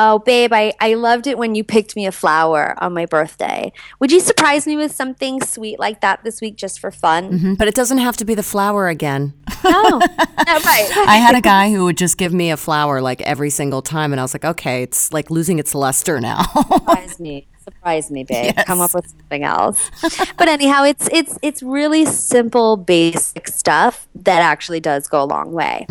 Oh, 0.00 0.20
babe, 0.20 0.52
I, 0.52 0.72
I 0.78 0.94
loved 0.94 1.26
it 1.26 1.36
when 1.38 1.56
you 1.56 1.64
picked 1.64 1.96
me 1.96 2.06
a 2.06 2.12
flower 2.12 2.76
on 2.80 2.94
my 2.94 3.04
birthday. 3.04 3.72
Would 3.98 4.12
you 4.12 4.20
surprise 4.20 4.64
me 4.64 4.76
with 4.76 4.92
something 4.92 5.42
sweet 5.42 5.80
like 5.80 6.02
that 6.02 6.22
this 6.22 6.40
week 6.40 6.54
just 6.54 6.78
for 6.78 6.92
fun? 6.92 7.32
Mhm, 7.32 7.58
But 7.58 7.66
it 7.66 7.74
doesn't 7.74 7.98
have 7.98 8.16
to 8.18 8.24
be 8.24 8.36
the 8.36 8.44
flower 8.44 8.86
again. 8.86 9.34
No, 9.64 9.70
no, 9.98 9.98
right. 9.98 10.88
I 11.08 11.16
had 11.16 11.34
a 11.34 11.40
guy 11.40 11.72
who 11.72 11.82
would 11.86 11.96
just 11.98 12.16
give 12.16 12.32
me 12.32 12.52
a 12.52 12.56
flower 12.56 13.00
like 13.02 13.20
every 13.22 13.50
single 13.50 13.82
time, 13.82 14.12
and 14.12 14.20
I 14.20 14.22
was 14.22 14.34
like, 14.34 14.44
okay, 14.44 14.84
it's 14.84 15.12
like 15.12 15.30
losing 15.30 15.58
its 15.58 15.74
luster 15.74 16.20
now. 16.20 16.44
surprise 16.44 17.18
me 17.18 17.46
surprise 17.68 18.10
me 18.10 18.24
babe 18.24 18.54
come 18.66 18.80
up 18.80 18.94
with 18.94 19.06
something 19.06 19.44
else 19.44 19.90
but 20.38 20.48
anyhow 20.48 20.82
it's 20.84 21.06
it's 21.12 21.38
it's 21.42 21.62
really 21.62 22.06
simple 22.06 22.78
basic 22.78 23.46
stuff 23.46 24.08
that 24.14 24.40
actually 24.40 24.80
does 24.80 25.06
go 25.06 25.22
a 25.22 25.26
long 25.26 25.52
way 25.52 25.84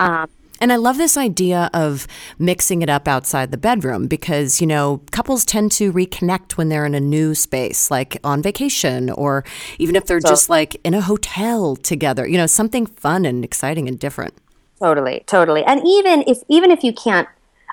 um, 0.00 0.28
And 0.60 0.72
I 0.72 0.76
love 0.76 0.98
this 0.98 1.16
idea 1.16 1.70
of 1.72 2.06
mixing 2.38 2.82
it 2.82 2.90
up 2.90 3.08
outside 3.08 3.50
the 3.50 3.56
bedroom 3.56 4.06
because, 4.06 4.60
you 4.60 4.66
know, 4.66 5.00
couples 5.10 5.44
tend 5.44 5.72
to 5.72 5.92
reconnect 5.92 6.58
when 6.58 6.68
they're 6.68 6.84
in 6.84 6.94
a 6.94 7.00
new 7.00 7.34
space, 7.34 7.90
like 7.90 8.18
on 8.22 8.42
vacation 8.42 9.08
or 9.10 9.44
even 9.78 9.96
if 9.96 10.04
they're 10.04 10.20
just 10.20 10.50
like 10.50 10.78
in 10.84 10.92
a 10.92 11.00
hotel 11.00 11.76
together, 11.76 12.26
you 12.26 12.36
know, 12.36 12.46
something 12.46 12.84
fun 12.86 13.24
and 13.24 13.44
exciting 13.44 13.88
and 13.88 13.98
different. 13.98 14.34
totally 14.80 15.22
totally 15.26 15.62
and 15.64 15.82
even 15.86 16.24
if 16.26 16.38
even 16.48 16.70
if 16.70 16.82
you 16.82 16.92
can't 16.92 17.28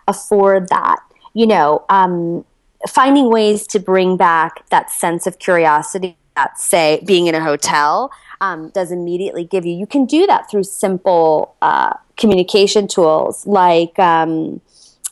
afford 0.08 0.68
that 0.70 1.00
you 1.34 1.48
know 1.48 1.86
um, 1.90 2.46
finding 2.88 3.30
ways 3.32 3.66
to 3.66 3.80
bring 3.80 4.18
back 4.18 4.68
that 4.70 4.92
sense 4.92 5.26
of 5.26 5.40
curiosity 5.40 6.18
that 6.36 6.60
say 6.60 7.02
being 7.06 7.28
in 7.28 7.34
a 7.34 7.42
hotel 7.42 8.12
um, 8.42 8.70
does 8.70 8.92
immediately 8.92 9.44
give 9.44 9.66
you 9.66 9.74
you 9.74 9.88
can 9.88 10.06
do 10.06 10.28
that 10.28 10.50
through 10.50 10.64
simple 10.64 11.56
uh, 11.62 11.94
communication 12.18 12.88
tools 12.88 13.46
like 13.46 13.98
um, 14.00 14.60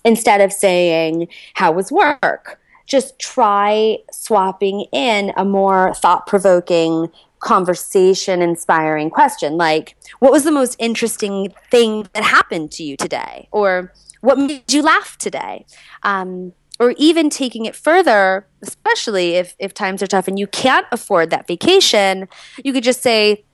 instead 0.04 0.42
of 0.42 0.52
saying 0.52 1.28
how 1.54 1.72
was 1.72 1.92
work? 1.92 2.60
Just 2.86 3.18
try 3.18 3.98
swapping 4.12 4.86
in 4.92 5.34
a 5.38 5.46
more 5.46 5.94
thought-provoking 5.96 7.10
conversation 7.40 8.42
inspiring 8.42 9.10
question 9.10 9.56
like 9.56 9.96
what 10.18 10.32
was 10.32 10.46
the 10.46 10.52
most 10.52 10.76
interesting 10.80 11.54
thing 11.70 12.08
that 12.14 12.24
happened 12.24 12.72
to 12.72 12.84
you 12.84 12.98
today? 12.98 13.48
Or 13.52 13.94
what 14.22 14.38
made 14.38 14.72
you 14.72 14.82
laugh 14.82 15.18
today? 15.18 15.66
Um, 16.02 16.54
or 16.80 16.94
even 16.98 17.30
taking 17.30 17.66
it 17.66 17.76
further 17.76 18.48
especially 18.62 19.36
if, 19.36 19.56
if 19.60 19.74
times 19.74 20.02
are 20.04 20.08
tough 20.08 20.28
and 20.28 20.38
you 20.38 20.48
can't 20.48 20.86
afford 20.92 21.30
that 21.30 21.48
vacation 21.48 22.28
you 22.64 22.74
could 22.74 22.84
just 22.84 23.02
say 23.02 23.46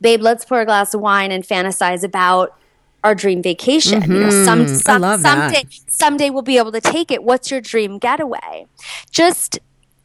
babe 0.00 0.20
let's 0.20 0.44
pour 0.44 0.60
a 0.60 0.64
glass 0.64 0.94
of 0.94 1.00
wine 1.00 1.30
and 1.32 1.44
fantasize 1.44 2.02
about 2.02 2.56
our 3.04 3.14
dream 3.14 3.42
vacation. 3.42 4.02
You 4.02 4.20
know 4.20 4.30
some, 4.44 4.66
Mhm. 4.66 4.70
I 4.70 4.74
some 4.78 5.02
love 5.02 5.22
that. 5.22 5.52
someday 5.52 5.68
someday 5.88 6.30
we'll 6.30 6.42
be 6.42 6.58
able 6.58 6.72
to 6.72 6.80
take 6.80 7.10
it. 7.10 7.22
What's 7.22 7.50
your 7.50 7.60
dream 7.60 7.98
getaway? 7.98 8.66
Just 9.10 9.58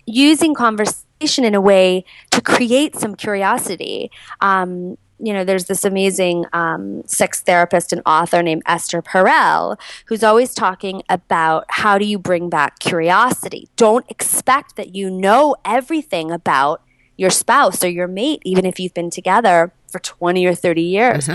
using 0.05 0.53
conversation 0.53 1.43
in 1.45 1.55
a 1.55 1.61
way 1.61 2.03
to 2.31 2.41
create 2.41 2.95
some 2.95 3.15
curiosity. 3.15 4.11
Um, 4.41 4.97
you 5.23 5.33
know 5.33 5.43
there's 5.43 5.65
this 5.65 5.85
amazing 5.85 6.45
um, 6.51 7.03
sex 7.05 7.41
therapist 7.41 7.93
and 7.93 8.01
author 8.07 8.41
named 8.41 8.63
esther 8.65 9.03
perel 9.03 9.77
who's 10.07 10.23
always 10.23 10.55
talking 10.55 11.03
about 11.09 11.65
how 11.69 11.99
do 11.99 12.05
you 12.05 12.17
bring 12.17 12.49
back 12.49 12.79
curiosity? 12.79 13.67
Don't 13.75 14.03
expect 14.09 14.75
that 14.77 14.95
you 14.95 15.11
know 15.11 15.55
everything 15.63 16.31
about 16.31 16.81
your 17.17 17.29
spouse 17.29 17.83
or 17.83 17.87
your 17.89 18.07
mate 18.07 18.41
even 18.45 18.65
if 18.65 18.79
you've 18.79 18.95
been 18.95 19.11
together 19.11 19.71
for 19.91 19.99
20 19.99 20.45
or 20.45 20.55
30 20.55 20.81
years 20.81 21.25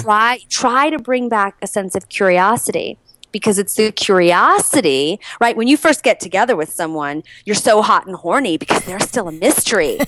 try 0.00 0.38
try 0.48 0.90
to 0.90 0.98
bring 0.98 1.28
back 1.28 1.56
a 1.62 1.66
sense 1.66 1.94
of 1.94 2.08
curiosity 2.08 2.98
because 3.32 3.58
it's 3.58 3.74
the 3.74 3.90
curiosity 3.92 5.18
right 5.40 5.56
when 5.56 5.66
you 5.66 5.76
first 5.76 6.02
get 6.02 6.20
together 6.20 6.54
with 6.56 6.72
someone 6.72 7.22
you're 7.44 7.54
so 7.54 7.82
hot 7.82 8.06
and 8.06 8.16
horny 8.16 8.56
because 8.56 8.84
they're 8.84 9.00
still 9.00 9.28
a 9.28 9.32
mystery 9.32 9.98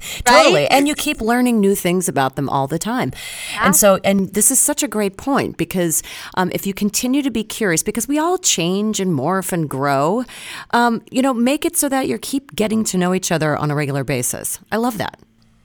right? 0.26 0.42
Totally. 0.42 0.66
And 0.68 0.88
you 0.88 0.94
keep 0.94 1.20
learning 1.20 1.60
new 1.60 1.74
things 1.74 2.08
about 2.08 2.36
them 2.36 2.48
all 2.48 2.66
the 2.66 2.78
time. 2.78 3.12
And 3.58 3.74
so, 3.74 4.00
and 4.04 4.32
this 4.32 4.50
is 4.50 4.58
such 4.58 4.82
a 4.82 4.88
great 4.88 5.16
point 5.16 5.56
because 5.56 6.02
um, 6.36 6.50
if 6.52 6.66
you 6.66 6.74
continue 6.74 7.22
to 7.22 7.30
be 7.30 7.44
curious, 7.44 7.82
because 7.82 8.08
we 8.08 8.18
all 8.18 8.38
change 8.38 9.00
and 9.00 9.12
morph 9.12 9.52
and 9.52 9.68
grow, 9.68 10.24
um, 10.72 11.02
you 11.10 11.22
know, 11.22 11.34
make 11.34 11.64
it 11.64 11.76
so 11.76 11.88
that 11.88 12.08
you 12.08 12.18
keep 12.18 12.54
getting 12.54 12.84
to 12.84 12.98
know 12.98 13.14
each 13.14 13.30
other 13.32 13.56
on 13.56 13.70
a 13.70 13.74
regular 13.74 14.04
basis. 14.04 14.58
I 14.72 14.76
love 14.76 14.98
that. 14.98 15.18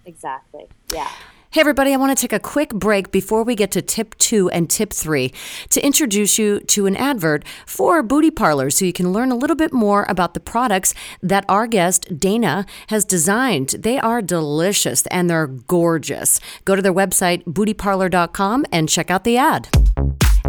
exactly 0.05 0.67
yeah 0.93 1.09
Hey, 1.55 1.61
everybody, 1.61 1.93
I 1.93 1.95
want 1.95 2.11
to 2.17 2.21
take 2.21 2.33
a 2.33 2.39
quick 2.41 2.73
break 2.73 3.11
before 3.11 3.41
we 3.43 3.55
get 3.55 3.71
to 3.71 3.81
tip 3.81 4.13
two 4.17 4.49
and 4.49 4.69
tip 4.69 4.91
three 4.91 5.31
to 5.69 5.79
introduce 5.79 6.37
you 6.37 6.59
to 6.59 6.85
an 6.85 6.97
advert 6.97 7.45
for 7.65 8.03
Booty 8.03 8.29
Parlor 8.29 8.69
so 8.69 8.83
you 8.83 8.91
can 8.91 9.13
learn 9.13 9.31
a 9.31 9.37
little 9.37 9.55
bit 9.55 9.71
more 9.71 10.05
about 10.09 10.33
the 10.33 10.41
products 10.41 10.93
that 11.23 11.45
our 11.47 11.65
guest, 11.65 12.19
Dana, 12.19 12.65
has 12.87 13.05
designed. 13.05 13.69
They 13.69 13.97
are 13.97 14.21
delicious 14.21 15.07
and 15.07 15.29
they're 15.29 15.47
gorgeous. 15.47 16.41
Go 16.65 16.75
to 16.75 16.81
their 16.81 16.93
website, 16.93 17.45
bootyparlor.com, 17.45 18.65
and 18.73 18.89
check 18.89 19.09
out 19.09 19.23
the 19.23 19.37
ad. 19.37 19.69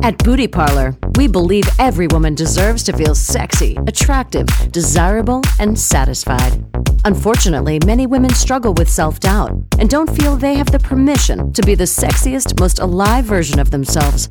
At 0.02 0.18
Booty 0.18 0.46
Parlor, 0.48 0.96
we 1.16 1.26
believe 1.28 1.64
every 1.78 2.06
woman 2.08 2.34
deserves 2.34 2.82
to 2.84 2.92
feel 2.92 3.14
sexy, 3.14 3.76
attractive, 3.86 4.46
desirable, 4.70 5.42
and 5.58 5.78
satisfied. 5.78 6.64
Unfortunately, 7.04 7.78
many 7.86 8.06
women 8.06 8.30
struggle 8.30 8.74
with 8.74 8.88
self 8.88 9.20
doubt 9.20 9.52
and 9.78 9.88
don't 9.88 10.10
feel 10.16 10.36
they 10.36 10.54
have 10.54 10.70
the 10.72 10.78
permission 10.78 11.52
to 11.52 11.62
be 11.62 11.74
the 11.74 11.84
sexiest, 11.84 12.58
most 12.58 12.80
alive 12.80 13.24
version 13.24 13.58
of 13.58 13.70
themselves. 13.70 14.28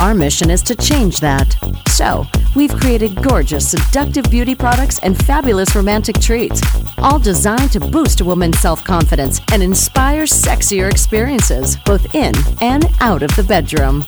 Our 0.00 0.14
mission 0.14 0.50
is 0.50 0.62
to 0.62 0.74
change 0.76 1.20
that. 1.20 1.56
So, 1.88 2.24
we've 2.54 2.74
created 2.74 3.20
gorgeous, 3.22 3.68
seductive 3.68 4.30
beauty 4.30 4.54
products 4.54 5.00
and 5.00 5.16
fabulous 5.26 5.74
romantic 5.74 6.20
treats, 6.20 6.62
all 6.98 7.18
designed 7.18 7.72
to 7.72 7.80
boost 7.80 8.20
a 8.20 8.24
woman's 8.24 8.60
self 8.60 8.84
confidence 8.84 9.40
and 9.52 9.62
inspire 9.62 10.24
sexier 10.24 10.88
experiences, 10.90 11.76
both 11.84 12.14
in 12.14 12.34
and 12.60 12.88
out 13.00 13.22
of 13.24 13.34
the 13.34 13.42
bedroom. 13.42 14.04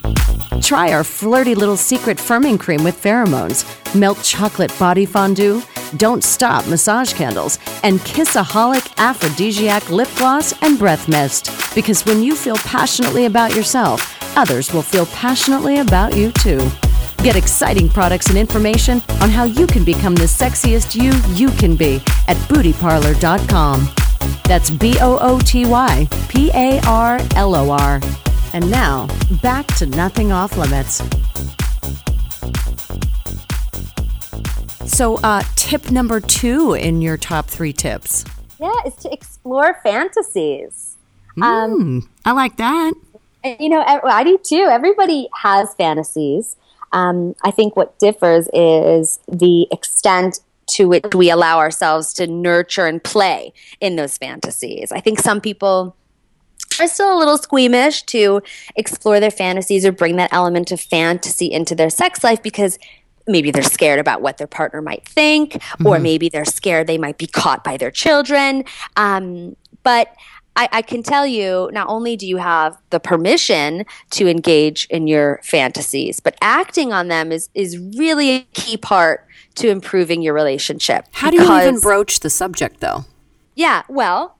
Try 0.62 0.77
our 0.86 1.02
flirty 1.02 1.56
little 1.56 1.76
secret 1.76 2.18
firming 2.18 2.58
cream 2.58 2.84
with 2.84 3.02
pheromones, 3.02 3.66
melt 3.98 4.22
chocolate 4.22 4.72
body 4.78 5.04
fondue, 5.04 5.60
don't 5.96 6.22
stop 6.22 6.68
massage 6.68 7.12
candles, 7.12 7.58
and 7.82 7.98
kissaholic 8.00 8.96
aphrodisiac 8.96 9.90
lip 9.90 10.08
gloss 10.16 10.54
and 10.62 10.78
breath 10.78 11.08
mist. 11.08 11.50
Because 11.74 12.06
when 12.06 12.22
you 12.22 12.36
feel 12.36 12.56
passionately 12.58 13.26
about 13.26 13.56
yourself, 13.56 14.16
others 14.36 14.72
will 14.72 14.82
feel 14.82 15.06
passionately 15.06 15.78
about 15.78 16.16
you 16.16 16.30
too. 16.30 16.60
Get 17.24 17.34
exciting 17.34 17.88
products 17.88 18.28
and 18.28 18.38
information 18.38 19.02
on 19.20 19.30
how 19.30 19.44
you 19.44 19.66
can 19.66 19.84
become 19.84 20.14
the 20.14 20.24
sexiest 20.24 20.94
you 20.94 21.10
you 21.34 21.50
can 21.58 21.74
be 21.74 21.96
at 22.28 22.36
bootyparlor.com. 22.48 23.88
That's 24.44 24.70
B 24.70 24.96
O 25.00 25.18
O 25.20 25.40
T 25.40 25.66
Y 25.66 26.06
P 26.28 26.52
A 26.54 26.80
R 26.86 27.18
L 27.34 27.56
O 27.56 27.70
R. 27.70 28.00
And 28.52 28.70
now, 28.70 29.06
back 29.42 29.66
to 29.76 29.86
Nothing 29.86 30.32
Off 30.32 30.56
Limits. 30.56 31.02
So, 34.86 35.16
uh, 35.18 35.42
tip 35.54 35.90
number 35.90 36.20
two 36.20 36.72
in 36.74 37.02
your 37.02 37.16
top 37.16 37.46
three 37.46 37.72
tips. 37.72 38.24
yeah 38.58 38.72
is 38.86 38.94
to 38.96 39.12
explore 39.12 39.78
fantasies 39.82 40.96
um, 41.42 41.72
Hmm, 41.72 41.98
I 42.24 42.32
like 42.32 42.56
that. 42.56 42.92
You 43.60 43.68
know, 43.68 43.84
I 43.86 44.24
do 44.24 44.38
too. 44.42 44.66
Everybody 44.70 45.28
has 45.42 45.72
fantasies. 45.74 46.56
Um, 46.92 47.34
I 47.44 47.50
think 47.50 47.76
what 47.76 47.98
differs 47.98 48.48
is 48.52 49.20
the 49.28 49.68
extent 49.70 50.40
to 50.68 50.88
which 50.88 51.14
we 51.14 51.30
allow 51.30 51.58
ourselves 51.58 52.12
to 52.14 52.26
nurture 52.26 52.86
and 52.86 53.02
play 53.02 53.52
in 53.80 53.96
those 53.96 54.18
fantasies. 54.18 54.90
I 54.92 55.00
think 55.00 55.18
some 55.20 55.40
people 55.40 55.96
are 56.80 56.88
still 56.88 57.16
a 57.16 57.18
little 57.18 57.38
squeamish 57.38 58.02
to 58.04 58.42
explore 58.76 59.20
their 59.20 59.30
fantasies 59.30 59.84
or 59.84 59.92
bring 59.92 60.16
that 60.16 60.32
element 60.32 60.72
of 60.72 60.80
fantasy 60.80 61.50
into 61.50 61.74
their 61.74 61.90
sex 61.90 62.22
life 62.24 62.42
because 62.42 62.78
maybe 63.26 63.50
they're 63.50 63.62
scared 63.62 63.98
about 64.00 64.22
what 64.22 64.38
their 64.38 64.46
partner 64.46 64.80
might 64.80 65.06
think, 65.06 65.62
or 65.84 65.98
maybe 65.98 66.28
they're 66.28 66.44
scared 66.44 66.86
they 66.86 66.98
might 66.98 67.18
be 67.18 67.26
caught 67.26 67.62
by 67.62 67.76
their 67.76 67.90
children. 67.90 68.64
Um, 68.96 69.54
but 69.82 70.14
I, 70.56 70.68
I 70.72 70.82
can 70.82 71.02
tell 71.02 71.26
you, 71.26 71.70
not 71.72 71.88
only 71.88 72.16
do 72.16 72.26
you 72.26 72.38
have 72.38 72.76
the 72.90 72.98
permission 72.98 73.84
to 74.10 74.26
engage 74.26 74.86
in 74.86 75.06
your 75.06 75.40
fantasies, 75.44 76.20
but 76.20 76.36
acting 76.40 76.92
on 76.92 77.08
them 77.08 77.30
is 77.30 77.48
is 77.54 77.78
really 77.96 78.30
a 78.30 78.40
key 78.54 78.76
part 78.76 79.26
to 79.56 79.68
improving 79.68 80.22
your 80.22 80.34
relationship. 80.34 81.06
How 81.12 81.30
do 81.30 81.36
you 81.36 81.60
even 81.60 81.80
broach 81.80 82.20
the 82.20 82.30
subject, 82.30 82.80
though? 82.80 83.04
yeah, 83.58 83.82
well, 83.88 84.37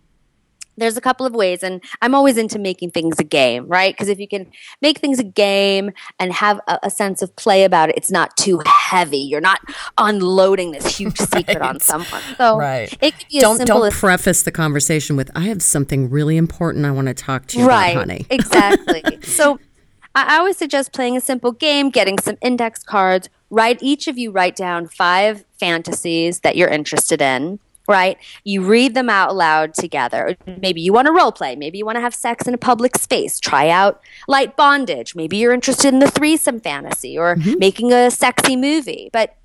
there's 0.78 0.96
a 0.96 1.00
couple 1.00 1.26
of 1.26 1.34
ways 1.34 1.62
and 1.62 1.82
i'm 2.02 2.14
always 2.14 2.36
into 2.36 2.58
making 2.58 2.90
things 2.90 3.18
a 3.18 3.24
game 3.24 3.68
right? 3.68 3.94
Because 3.94 4.08
if 4.08 4.18
you 4.18 4.26
can 4.26 4.50
make 4.80 4.98
things 4.98 5.18
a 5.18 5.24
game 5.24 5.92
and 6.18 6.32
have 6.32 6.60
a, 6.66 6.78
a, 6.84 6.90
sense 6.90 7.22
of 7.22 7.34
play 7.36 7.64
about 7.64 7.90
it 7.90 7.96
it's 7.96 8.10
not 8.10 8.36
too 8.36 8.60
heavy. 8.66 9.18
You're 9.18 9.40
not 9.40 9.60
unloading 9.98 10.72
this 10.72 10.96
huge 10.96 11.20
right. 11.20 11.28
secret 11.30 11.62
on 11.62 11.80
someone. 11.80 12.22
So 12.36 12.58
right. 12.58 12.92
it 13.00 13.18
could 13.18 13.28
be 13.28 13.40
don't 13.40 13.64
don't 13.64 13.92
preface 13.92 14.42
the 14.42 14.50
conversation 14.50 15.16
with 15.16 15.30
i 15.36 15.42
have 15.42 15.62
something 15.62 16.10
really 16.10 16.36
important 16.36 16.84
i 16.84 16.90
want 16.90 17.08
to 17.08 17.14
talk 17.14 17.46
to 17.46 17.58
you 17.58 17.66
right, 17.66 17.90
about 17.90 18.08
honey. 18.08 18.26
Exactly. 18.30 19.02
So 19.22 19.58
I 20.14 20.38
always 20.38 20.56
suggest 20.56 20.92
playing 20.92 21.16
a 21.16 21.20
simple 21.20 21.52
game, 21.52 21.90
getting 21.90 22.18
some 22.18 22.36
index 22.40 22.82
cards. 22.82 23.28
Write 23.50 23.78
each 23.82 24.08
of 24.08 24.18
you 24.18 24.30
write 24.30 24.56
down 24.56 24.88
five 24.88 25.44
fantasies 25.58 26.40
that 26.40 26.56
you're 26.56 26.68
interested 26.68 27.22
in 27.22 27.60
right? 27.88 28.18
You 28.44 28.62
read 28.62 28.94
them 28.94 29.08
out 29.08 29.34
loud 29.34 29.74
together. 29.74 30.36
Maybe 30.46 30.80
you 30.80 30.92
want 30.92 31.06
to 31.06 31.12
role 31.12 31.32
play. 31.32 31.56
Maybe 31.56 31.78
you 31.78 31.86
want 31.86 31.96
to 31.96 32.02
have 32.02 32.14
sex 32.14 32.46
in 32.46 32.54
a 32.54 32.58
public 32.58 32.96
space. 32.98 33.40
Try 33.40 33.70
out 33.70 34.00
light 34.28 34.56
bondage. 34.56 35.14
Maybe 35.14 35.38
you're 35.38 35.54
interested 35.54 35.92
in 35.92 36.00
the 36.00 36.10
threesome 36.10 36.60
fantasy 36.60 37.18
or 37.18 37.36
mm-hmm. 37.36 37.58
making 37.58 37.92
a 37.92 38.10
sexy 38.10 38.56
movie. 38.56 39.08
But 39.12 39.36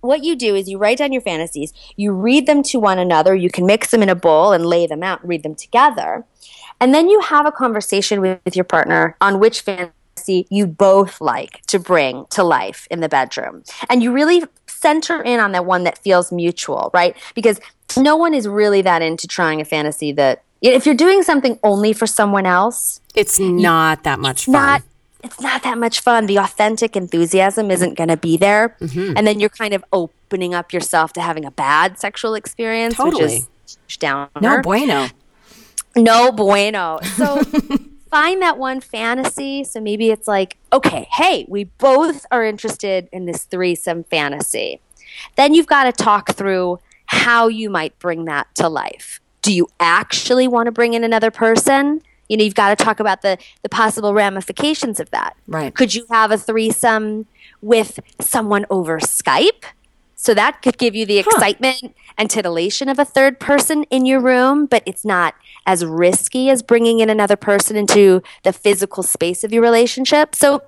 what 0.00 0.24
you 0.24 0.34
do 0.34 0.54
is 0.54 0.68
you 0.68 0.78
write 0.78 0.98
down 0.98 1.12
your 1.12 1.22
fantasies, 1.22 1.72
you 1.96 2.12
read 2.12 2.46
them 2.46 2.62
to 2.64 2.80
one 2.80 2.98
another. 2.98 3.34
You 3.34 3.50
can 3.50 3.66
mix 3.66 3.90
them 3.90 4.02
in 4.02 4.08
a 4.08 4.14
bowl 4.14 4.52
and 4.52 4.66
lay 4.66 4.86
them 4.86 5.02
out 5.02 5.26
read 5.26 5.42
them 5.42 5.54
together. 5.54 6.24
And 6.80 6.94
then 6.94 7.08
you 7.08 7.20
have 7.20 7.46
a 7.46 7.52
conversation 7.52 8.20
with, 8.20 8.40
with 8.44 8.56
your 8.56 8.64
partner 8.64 9.16
on 9.20 9.38
which 9.38 9.60
fantasy 9.60 10.46
you 10.50 10.66
both 10.66 11.20
like 11.20 11.62
to 11.66 11.78
bring 11.78 12.26
to 12.30 12.42
life 12.42 12.88
in 12.90 13.00
the 13.00 13.08
bedroom. 13.08 13.62
And 13.88 14.02
you 14.02 14.12
really 14.12 14.44
center 14.80 15.22
in 15.22 15.40
on 15.40 15.52
that 15.52 15.66
one 15.66 15.84
that 15.84 15.98
feels 15.98 16.32
mutual, 16.32 16.90
right? 16.92 17.16
Because 17.34 17.60
no 17.96 18.16
one 18.16 18.34
is 18.34 18.48
really 18.48 18.82
that 18.82 19.02
into 19.02 19.26
trying 19.26 19.60
a 19.60 19.64
fantasy 19.64 20.12
that 20.12 20.42
if 20.62 20.86
you're 20.86 20.94
doing 20.94 21.22
something 21.22 21.58
only 21.62 21.92
for 21.92 22.06
someone 22.06 22.46
else, 22.46 23.00
it's 23.14 23.38
not 23.38 24.04
that 24.04 24.18
much 24.18 24.44
fun. 24.44 24.52
Not, 24.52 24.82
it's 25.22 25.40
not 25.40 25.62
that 25.62 25.78
much 25.78 26.00
fun. 26.00 26.26
The 26.26 26.38
authentic 26.38 26.96
enthusiasm 26.96 27.70
isn't 27.70 27.94
going 27.94 28.08
to 28.08 28.16
be 28.16 28.36
there. 28.36 28.76
Mm-hmm. 28.80 29.16
And 29.16 29.26
then 29.26 29.40
you're 29.40 29.50
kind 29.50 29.74
of 29.74 29.84
opening 29.92 30.54
up 30.54 30.72
yourself 30.72 31.12
to 31.14 31.20
having 31.20 31.44
a 31.44 31.50
bad 31.50 31.98
sexual 31.98 32.34
experience, 32.34 32.94
totally. 32.94 33.22
which 33.22 33.32
is 33.88 33.96
down. 33.98 34.28
No 34.40 34.60
bueno. 34.62 35.08
No 35.96 36.32
bueno. 36.32 37.00
So 37.16 37.42
find 38.10 38.42
that 38.42 38.58
one 38.58 38.80
fantasy. 38.80 39.64
So 39.64 39.80
maybe 39.80 40.10
it's 40.10 40.28
like, 40.28 40.56
okay, 40.72 41.08
hey, 41.12 41.46
we 41.48 41.64
both 41.64 42.26
are 42.30 42.44
interested 42.44 43.08
in 43.12 43.26
this 43.26 43.44
threesome 43.44 44.04
fantasy. 44.04 44.80
Then 45.36 45.54
you've 45.54 45.66
got 45.66 45.84
to 45.84 45.92
talk 45.92 46.32
through 46.32 46.78
how 47.06 47.48
you 47.48 47.70
might 47.70 47.98
bring 47.98 48.24
that 48.26 48.54
to 48.56 48.68
life. 48.68 49.20
Do 49.42 49.52
you 49.52 49.68
actually 49.80 50.46
want 50.46 50.66
to 50.66 50.72
bring 50.72 50.94
in 50.94 51.02
another 51.02 51.30
person? 51.30 52.02
You 52.28 52.36
know, 52.36 52.44
you've 52.44 52.54
got 52.54 52.76
to 52.76 52.84
talk 52.84 53.00
about 53.00 53.22
the 53.22 53.38
the 53.62 53.68
possible 53.68 54.14
ramifications 54.14 55.00
of 55.00 55.10
that. 55.10 55.36
Right. 55.48 55.74
Could 55.74 55.94
you 55.94 56.06
have 56.10 56.30
a 56.30 56.38
threesome 56.38 57.26
with 57.60 57.98
someone 58.20 58.66
over 58.70 59.00
Skype? 59.00 59.64
So 60.20 60.34
that 60.34 60.60
could 60.60 60.76
give 60.76 60.94
you 60.94 61.06
the 61.06 61.22
huh. 61.22 61.30
excitement 61.30 61.96
and 62.18 62.28
titillation 62.28 62.90
of 62.90 62.98
a 62.98 63.06
third 63.06 63.40
person 63.40 63.84
in 63.84 64.04
your 64.04 64.20
room, 64.20 64.66
but 64.66 64.82
it's 64.84 65.02
not 65.02 65.34
as 65.64 65.82
risky 65.82 66.50
as 66.50 66.62
bringing 66.62 67.00
in 67.00 67.08
another 67.08 67.36
person 67.36 67.74
into 67.74 68.22
the 68.42 68.52
physical 68.52 69.02
space 69.02 69.44
of 69.44 69.52
your 69.52 69.62
relationship. 69.62 70.34
So 70.34 70.62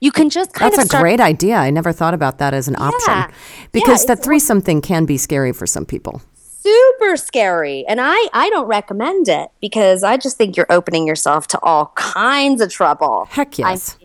you 0.00 0.10
can 0.10 0.28
just 0.28 0.54
kind 0.54 0.72
That's 0.72 0.84
of. 0.84 0.88
That's 0.90 1.00
a 1.00 1.02
great 1.02 1.20
idea. 1.20 1.54
I 1.54 1.70
never 1.70 1.92
thought 1.92 2.14
about 2.14 2.38
that 2.38 2.52
as 2.52 2.66
an 2.66 2.74
yeah. 2.80 2.88
option 2.88 3.34
because 3.70 4.04
yeah, 4.04 4.16
the 4.16 4.20
threesome 4.20 4.60
thing 4.60 4.80
can 4.80 5.04
be 5.06 5.16
scary 5.18 5.52
for 5.52 5.68
some 5.68 5.86
people 5.86 6.20
super 6.62 7.16
scary 7.16 7.86
and 7.88 8.00
i 8.02 8.28
i 8.34 8.50
don't 8.50 8.66
recommend 8.66 9.28
it 9.28 9.48
because 9.62 10.02
i 10.02 10.18
just 10.18 10.36
think 10.36 10.58
you're 10.58 10.66
opening 10.68 11.06
yourself 11.06 11.46
to 11.46 11.58
all 11.62 11.90
kinds 11.94 12.60
of 12.60 12.70
trouble 12.70 13.26
heck 13.30 13.58
yes 13.58 13.96
I 13.98 14.04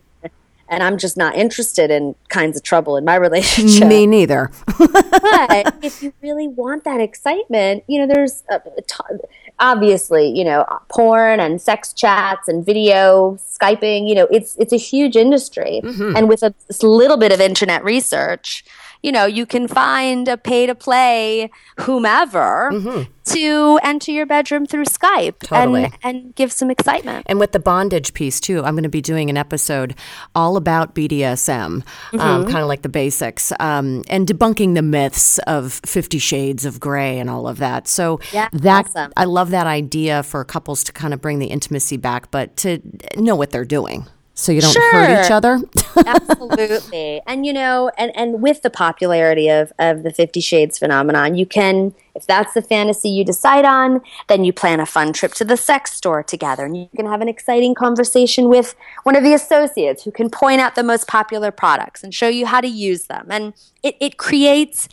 and 0.67 0.83
I'm 0.83 0.97
just 0.97 1.17
not 1.17 1.35
interested 1.35 1.91
in 1.91 2.15
kinds 2.29 2.57
of 2.57 2.63
trouble 2.63 2.97
in 2.97 3.05
my 3.05 3.15
relationship. 3.27 3.87
Me 3.87 4.07
neither. 4.07 4.51
but 4.77 5.75
if 5.81 6.01
you 6.01 6.13
really 6.21 6.47
want 6.47 6.83
that 6.83 6.99
excitement, 6.99 7.83
you 7.87 7.99
know, 7.99 8.13
there's 8.13 8.43
a, 8.49 8.55
a 8.55 8.81
t- 8.81 9.25
obviously, 9.59 10.27
you 10.27 10.43
know, 10.43 10.65
porn 10.89 11.39
and 11.39 11.61
sex 11.61 11.93
chats 11.93 12.47
and 12.47 12.65
video 12.65 13.37
skyping. 13.37 14.07
You 14.07 14.15
know, 14.15 14.27
it's 14.31 14.55
it's 14.57 14.73
a 14.73 14.77
huge 14.77 15.15
industry, 15.15 15.81
mm-hmm. 15.83 16.15
and 16.15 16.27
with 16.29 16.43
a, 16.43 16.53
a 16.69 16.85
little 16.85 17.17
bit 17.17 17.31
of 17.31 17.39
internet 17.39 17.83
research, 17.83 18.65
you 19.05 19.11
know, 19.11 19.25
you 19.27 19.45
can 19.45 19.67
find 19.67 20.27
a 20.27 20.35
pay 20.35 20.65
to 20.65 20.73
play 20.73 21.51
whomever 21.81 22.71
mm-hmm. 22.73 23.03
to 23.25 23.79
enter 23.83 24.11
your 24.11 24.25
bedroom 24.25 24.65
through 24.65 24.85
Skype 24.85 25.37
totally. 25.41 25.83
and, 25.83 25.97
and 26.01 26.35
give 26.35 26.51
some 26.51 26.71
excitement. 26.71 27.23
And 27.29 27.39
with 27.39 27.51
the 27.51 27.59
bondage 27.59 28.15
piece, 28.15 28.39
too, 28.39 28.63
I'm 28.63 28.73
going 28.73 28.81
to 28.81 28.89
be 28.89 29.01
doing 29.01 29.29
an 29.29 29.37
episode 29.37 29.93
all 30.33 30.57
about 30.57 30.95
BDSM, 30.95 31.65
um, 31.65 31.83
mm-hmm. 31.83 32.19
um, 32.19 32.45
kind 32.45 32.57
of 32.57 32.67
like 32.67 32.81
the 32.81 32.89
basics, 32.89 33.53
um, 33.59 34.03
and 34.07 34.27
debunking 34.27 34.73
the 34.73 34.81
myths 34.81 35.37
of 35.45 35.73
Fifty 35.85 36.17
Shades 36.17 36.65
of 36.65 36.79
Grey 36.79 37.19
and 37.19 37.29
all 37.29 37.47
of 37.47 37.59
that. 37.59 37.87
So, 37.87 38.19
yeah, 38.33 38.49
that 38.53 38.87
awesome. 38.87 39.13
I 39.15 39.25
love 39.25 39.51
that 39.51 39.67
idea 39.67 40.23
for 40.23 40.43
couples 40.43 40.83
to 40.85 40.91
kind 40.91 41.13
of 41.13 41.21
bring 41.21 41.37
the 41.37 41.47
intimacy 41.47 41.97
back, 41.97 42.31
but 42.31 42.57
to 42.57 42.81
know 43.17 43.35
what 43.35 43.51
they're 43.51 43.65
doing 43.65 44.07
so 44.37 44.51
you 44.51 44.59
don't 44.59 44.73
sure. 44.73 44.91
hurt 44.91 45.25
each 45.25 45.31
other 45.31 45.59
absolutely 46.05 47.21
and 47.25 47.45
you 47.45 47.53
know 47.53 47.89
and 47.97 48.15
and 48.15 48.41
with 48.41 48.61
the 48.61 48.69
popularity 48.69 49.49
of 49.49 49.71
of 49.79 50.03
the 50.03 50.11
50 50.11 50.41
shades 50.41 50.77
phenomenon 50.77 51.35
you 51.35 51.45
can 51.45 51.93
if 52.13 52.27
that's 52.27 52.53
the 52.53 52.61
fantasy 52.61 53.09
you 53.09 53.23
decide 53.23 53.63
on 53.63 54.01
then 54.27 54.43
you 54.43 54.51
plan 54.51 54.79
a 54.79 54.85
fun 54.85 55.13
trip 55.13 55.33
to 55.33 55.45
the 55.45 55.57
sex 55.57 55.93
store 55.93 56.21
together 56.21 56.65
and 56.65 56.77
you 56.77 56.89
can 56.95 57.05
have 57.05 57.21
an 57.21 57.29
exciting 57.29 57.73
conversation 57.73 58.49
with 58.49 58.75
one 59.03 59.15
of 59.15 59.23
the 59.23 59.33
associates 59.33 60.03
who 60.03 60.11
can 60.11 60.29
point 60.29 60.59
out 60.59 60.75
the 60.75 60.83
most 60.83 61.07
popular 61.07 61.49
products 61.49 62.03
and 62.03 62.13
show 62.13 62.27
you 62.27 62.45
how 62.45 62.59
to 62.59 62.67
use 62.67 63.05
them 63.05 63.25
and 63.29 63.53
it, 63.81 63.95
it 63.99 64.17
creates 64.17 64.89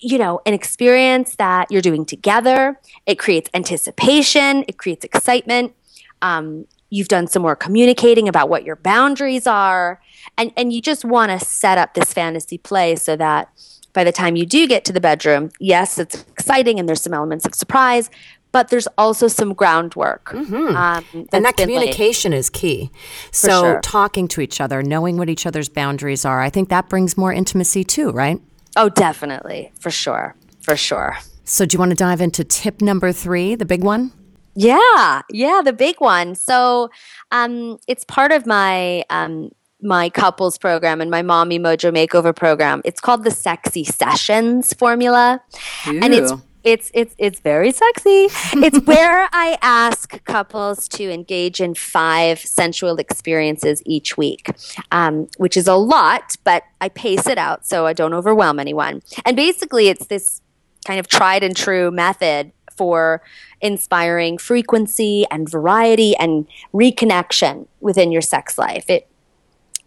you 0.00 0.16
know, 0.16 0.40
an 0.46 0.54
experience 0.54 1.34
that 1.36 1.70
you're 1.72 1.82
doing 1.82 2.04
together. 2.04 2.78
It 3.04 3.18
creates 3.18 3.50
anticipation. 3.52 4.64
It 4.68 4.78
creates 4.78 5.04
excitement. 5.04 5.74
Um, 6.22 6.66
you've 6.90 7.08
done 7.08 7.26
some 7.26 7.42
more 7.42 7.56
communicating 7.56 8.28
about 8.28 8.48
what 8.48 8.64
your 8.64 8.76
boundaries 8.76 9.46
are. 9.46 10.00
And 10.36 10.52
and 10.56 10.72
you 10.72 10.80
just 10.80 11.04
want 11.04 11.30
to 11.30 11.44
set 11.44 11.78
up 11.78 11.94
this 11.94 12.12
fantasy 12.12 12.58
play 12.58 12.96
so 12.96 13.16
that 13.16 13.50
by 13.92 14.04
the 14.04 14.12
time 14.12 14.36
you 14.36 14.46
do 14.46 14.66
get 14.66 14.84
to 14.84 14.92
the 14.92 15.00
bedroom 15.00 15.50
yes 15.58 15.98
it's 15.98 16.22
exciting 16.30 16.78
and 16.78 16.88
there's 16.88 17.00
some 17.00 17.14
elements 17.14 17.46
of 17.46 17.54
surprise 17.54 18.10
but 18.52 18.68
there's 18.68 18.86
also 18.96 19.28
some 19.28 19.52
groundwork 19.52 20.26
mm-hmm. 20.26 20.76
um, 20.76 21.04
and 21.32 21.44
that 21.44 21.56
communication 21.56 22.32
laid. 22.32 22.38
is 22.38 22.48
key. 22.48 22.90
So 23.30 23.48
sure. 23.48 23.80
talking 23.82 24.26
to 24.28 24.40
each 24.40 24.60
other 24.60 24.82
knowing 24.82 25.16
what 25.16 25.28
each 25.28 25.46
other's 25.46 25.68
boundaries 25.68 26.24
are 26.24 26.40
i 26.40 26.50
think 26.50 26.68
that 26.68 26.88
brings 26.88 27.16
more 27.16 27.32
intimacy 27.32 27.84
too 27.84 28.10
right? 28.10 28.40
Oh 28.76 28.88
definitely. 28.88 29.72
For 29.80 29.90
sure. 29.90 30.36
For 30.60 30.76
sure. 30.76 31.18
So 31.44 31.66
do 31.66 31.74
you 31.74 31.78
want 31.80 31.90
to 31.90 31.96
dive 31.96 32.20
into 32.20 32.44
tip 32.44 32.80
number 32.80 33.10
three 33.12 33.54
the 33.54 33.64
big 33.64 33.82
one 33.82 34.12
yeah, 34.58 35.22
yeah, 35.30 35.62
the 35.64 35.72
big 35.72 36.00
one. 36.00 36.34
So 36.34 36.90
um, 37.30 37.78
it's 37.86 38.04
part 38.04 38.32
of 38.32 38.44
my 38.44 39.04
um, 39.08 39.50
my 39.80 40.10
couples 40.10 40.58
program 40.58 41.00
and 41.00 41.10
my 41.10 41.22
mommy 41.22 41.60
mojo 41.60 41.92
makeover 41.92 42.34
program. 42.34 42.82
It's 42.84 43.00
called 43.00 43.22
the 43.22 43.30
Sexy 43.30 43.84
Sessions 43.84 44.72
formula, 44.74 45.40
Ooh. 45.86 46.00
and 46.02 46.12
it's 46.12 46.32
it's 46.64 46.90
it's 46.92 47.14
it's 47.18 47.38
very 47.38 47.70
sexy. 47.70 48.26
it's 48.64 48.78
where 48.86 49.28
I 49.32 49.58
ask 49.62 50.22
couples 50.24 50.88
to 50.88 51.08
engage 51.08 51.60
in 51.60 51.74
five 51.74 52.40
sensual 52.40 52.96
experiences 52.96 53.80
each 53.86 54.16
week, 54.16 54.50
um, 54.90 55.28
which 55.36 55.56
is 55.56 55.68
a 55.68 55.76
lot, 55.76 56.34
but 56.42 56.64
I 56.80 56.88
pace 56.88 57.28
it 57.28 57.38
out 57.38 57.64
so 57.64 57.86
I 57.86 57.92
don't 57.92 58.12
overwhelm 58.12 58.58
anyone. 58.58 59.02
And 59.24 59.36
basically, 59.36 59.86
it's 59.86 60.06
this 60.06 60.42
kind 60.84 60.98
of 60.98 61.06
tried 61.06 61.44
and 61.44 61.56
true 61.56 61.92
method 61.92 62.50
for 62.78 63.20
inspiring 63.60 64.38
frequency 64.38 65.26
and 65.30 65.50
variety 65.50 66.16
and 66.16 66.46
reconnection 66.72 67.66
within 67.80 68.12
your 68.12 68.22
sex 68.22 68.56
life. 68.56 68.88
It 68.88 69.08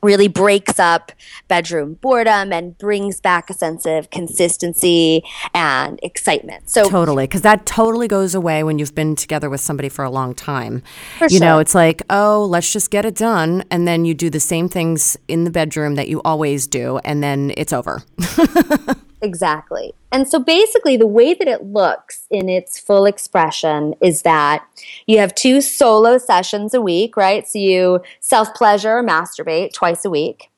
really 0.04 0.27
breaks 0.27 0.80
up 0.80 1.12
bedroom 1.47 1.95
boredom 1.95 2.51
and 2.51 2.77
brings 2.77 3.21
back 3.21 3.49
a 3.49 3.54
sense 3.54 3.86
of 3.86 4.10
consistency 4.10 5.23
and 5.54 5.99
excitement. 6.01 6.69
So 6.69 6.89
totally, 6.89 7.25
because 7.25 7.41
that 7.41 7.65
totally 7.65 8.08
goes 8.08 8.34
away 8.34 8.63
when 8.63 8.80
you've 8.80 8.95
been 8.95 9.15
together 9.15 9.49
with 9.49 9.62
somebody 9.62 9.89
for 9.89 10.04
a 10.04 10.10
long 10.10 10.34
time. 10.34 10.84
you 11.21 11.30
sure. 11.30 11.39
know, 11.39 11.60
it's 11.60 11.75
like, 11.75 12.01
oh, 12.10 12.45
let's 12.45 12.71
just 12.71 12.89
get 12.89 13.06
it 13.06 13.15
done, 13.15 13.63
and 13.69 13.88
then 13.88 14.06
you 14.06 14.13
do 14.13 14.30
the 14.30 14.39
same 14.39 14.67
things 14.69 15.17
in 15.27 15.43
the 15.43 15.51
bedroom 15.51 15.95
that 15.95 16.08
you 16.08 16.21
always 16.25 16.67
do, 16.67 16.99
and 17.04 17.23
then 17.23 17.54
it's 17.58 17.73
over. 17.73 18.04
Exactly. 19.22 19.94
And 20.12 20.28
so 20.28 20.40
basically, 20.40 20.98
the 20.98 21.08
way 21.08 21.34
that 21.34 21.48
it 21.48 21.64
looks 21.66 22.26
in 22.30 22.50
its 22.50 22.80
full 22.80 23.06
expression 23.06 23.94
is 24.02 24.24
that 24.24 24.66
you 25.08 25.20
have 25.20 25.34
two 25.36 25.62
solo 25.62 26.18
sessions 26.18 26.74
a 26.74 26.82
week, 26.82 27.16
right? 27.16 27.48
So 27.48 27.60
you 27.60 28.02
self 28.20 28.54
pleasure 28.54 29.02
masturbate 29.04 29.74
twice 29.74 30.04
a 30.06 30.10
week. 30.10 30.50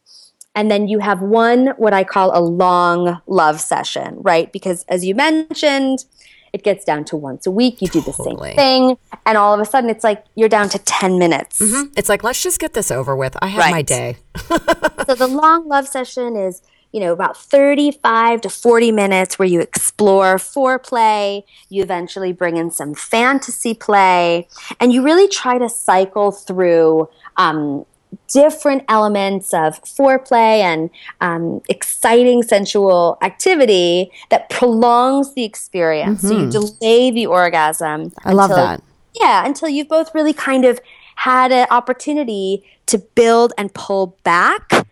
And 0.56 0.70
then 0.70 0.88
you 0.88 1.00
have 1.00 1.22
one, 1.22 1.70
what 1.78 1.94
I 1.94 2.04
call 2.04 2.38
a 2.38 2.40
long 2.40 3.20
love 3.26 3.60
session, 3.60 4.18
right? 4.20 4.52
Because 4.52 4.86
as 4.88 5.04
you 5.04 5.16
mentioned, 5.16 6.06
it 6.54 6.64
gets 6.64 6.86
down 6.86 7.04
to 7.06 7.18
once 7.18 7.48
a 7.48 7.52
week. 7.52 7.82
You 7.82 7.88
do 7.88 8.02
the 8.02 8.12
Totally. 8.12 8.50
same 8.50 8.56
thing. 8.56 8.98
And 9.26 9.38
all 9.40 9.56
of 9.56 9.60
a 9.60 9.66
sudden, 9.66 9.90
it's 9.90 10.04
like 10.04 10.24
you're 10.36 10.50
down 10.50 10.70
to 10.70 10.78
10 10.78 11.18
minutes. 11.18 11.60
Mm-hmm. 11.60 11.94
It's 11.98 12.10
like, 12.10 12.24
let's 12.24 12.44
just 12.44 12.60
get 12.60 12.74
this 12.74 12.92
over 12.92 13.16
with. 13.16 13.36
I 13.42 13.48
have 13.48 13.72
my 13.72 13.82
day. 13.82 14.18
So 15.06 15.16
the 15.16 15.28
long 15.28 15.68
love 15.68 15.88
session 15.88 16.38
is, 16.38 16.62
you 16.94 17.00
know, 17.00 17.12
about 17.12 17.36
35 17.36 18.42
to 18.42 18.50
40 18.50 18.92
minutes 18.92 19.40
where 19.40 19.48
you 19.48 19.60
explore 19.60 20.36
foreplay, 20.36 21.44
you 21.70 21.82
eventually 21.82 22.32
bring 22.32 22.56
in 22.56 22.70
some 22.70 22.94
fantasy 22.94 23.74
play, 23.74 24.48
and 24.80 24.94
you 24.94 25.04
really 25.04 25.28
try 25.28 25.58
to 25.58 25.68
cycle 25.68 26.32
through 26.32 27.10
um, 27.36 27.84
different 28.32 28.84
elements 28.88 29.54
of 29.56 29.82
foreplay 29.84 30.60
and 30.60 30.92
um, 31.20 31.62
exciting 31.68 32.44
sensual 32.44 33.18
activity 33.24 34.12
that 34.30 34.50
prolongs 34.52 35.34
the 35.34 35.44
experience. 35.44 36.22
So 36.22 36.38
you 36.38 36.50
delay 36.50 37.10
the 37.10 37.26
orgasm. 37.26 38.12
Mm-hmm. 38.12 38.30
I 38.30 38.34
love 38.34 38.52
that. 38.52 38.84
yeah, 39.20 39.46
until 39.46 39.68
you've 39.68 39.90
both 39.90 40.14
really 40.14 40.34
kind 40.34 40.64
of 40.64 40.80
had 41.16 41.52
an 41.52 41.68
opportunity 41.72 42.64
to 42.86 42.98
build 43.00 43.54
and 43.58 43.74
pull 43.74 44.18
back 44.24 44.83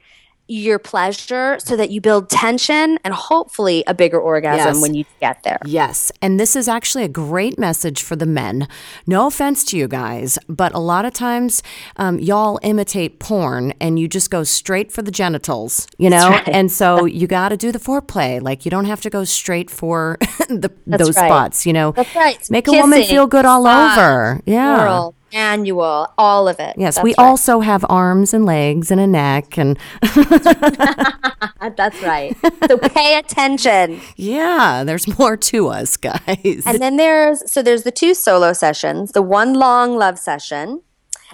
your 0.52 0.80
pleasure 0.80 1.58
so 1.60 1.76
that 1.76 1.90
you 1.92 2.02
build 2.02 2.30
tension 2.30 3.00
and 3.04 3.14
hopefully 3.14 3.84
a 3.88 3.94
bigger 3.94 4.20
orgasm 4.20 4.74
Yes. 4.76 4.82
when 4.82 4.94
you 4.94 5.06
get 5.20 5.44
there. 5.44 5.60
Yes. 5.66 6.12
And 6.22 6.40
this 6.40 6.56
is 6.56 6.68
actually 6.68 7.04
a 7.04 7.08
great 7.10 7.58
message 7.58 8.02
for 8.04 8.16
the 8.16 8.26
men. 8.26 8.68
No 9.08 9.28
offense 9.28 9.64
to 9.66 9.78
you 9.78 9.88
guys, 9.88 10.38
but 10.50 10.74
a 10.74 10.80
lot 10.80 11.06
of 11.06 11.14
times 11.14 11.64
um, 11.98 12.20
y'all 12.20 12.60
imitate 12.64 13.20
porn 13.20 13.74
and 13.80 13.98
you 13.98 14.08
just 14.08 14.30
go 14.30 14.44
straight 14.44 14.92
for 14.92 15.02
the 15.02 15.12
genitals, 15.12 15.88
you 15.98 16.10
know? 16.10 16.30
right. 16.30 16.48
And 16.50 16.72
so 16.72 17.06
you 17.20 17.28
got 17.28 17.50
to 17.50 17.58
do 17.58 17.72
the 17.72 17.80
foreplay. 17.80 18.42
Like 18.42 18.66
you 18.66 18.72
don't 18.72 18.86
have 18.86 19.02
to 19.02 19.10
go 19.10 19.24
straight 19.24 19.70
for 19.70 20.18
the, 20.50 20.72
those 20.86 21.16
right. 21.16 21.28
spots, 21.28 21.66
you 21.66 21.74
know? 21.74 21.92
That's 21.92 22.16
right. 22.16 22.52
Make 22.52 22.68
a 22.68 22.72
woman 22.74 23.04
feel 23.06 23.28
good 23.28 23.46
all 23.46 23.66
over. 23.68 24.42
Yeah. 24.46 24.82
Oral, 24.82 25.16
annual, 25.34 26.12
all 26.18 26.48
of 26.48 26.60
it. 26.60 26.76
Yes, 26.78 26.96
That's 26.96 27.04
we 27.04 27.16
right. 27.18 27.26
also 27.26 27.60
have 27.60 27.86
arms 27.90 28.34
and 28.34 28.46
legs 28.46 28.92
and 28.92 29.00
a 29.00 29.08
neck 29.08 29.58
and 29.58 29.78
uh, 30.02 31.70
That's 31.76 32.02
right. 32.02 32.36
So 32.68 32.78
pay 32.78 33.18
attention. 33.18 34.02
yeah, 34.16 34.84
there's 34.84 35.18
more 35.20 35.38
to 35.38 35.68
us, 35.68 35.98
guys. 35.98 36.64
And 36.66 36.82
then 36.82 36.98
there's 36.98 37.50
so 37.52 37.62
there's 37.62 37.84
the 37.84 37.92
two 37.92 38.14
solo 38.14 38.54
sessions, 38.54 39.12
the 39.12 39.22
one 39.22 39.54
long 39.54 39.96
love 39.96 40.18
session, 40.20 40.82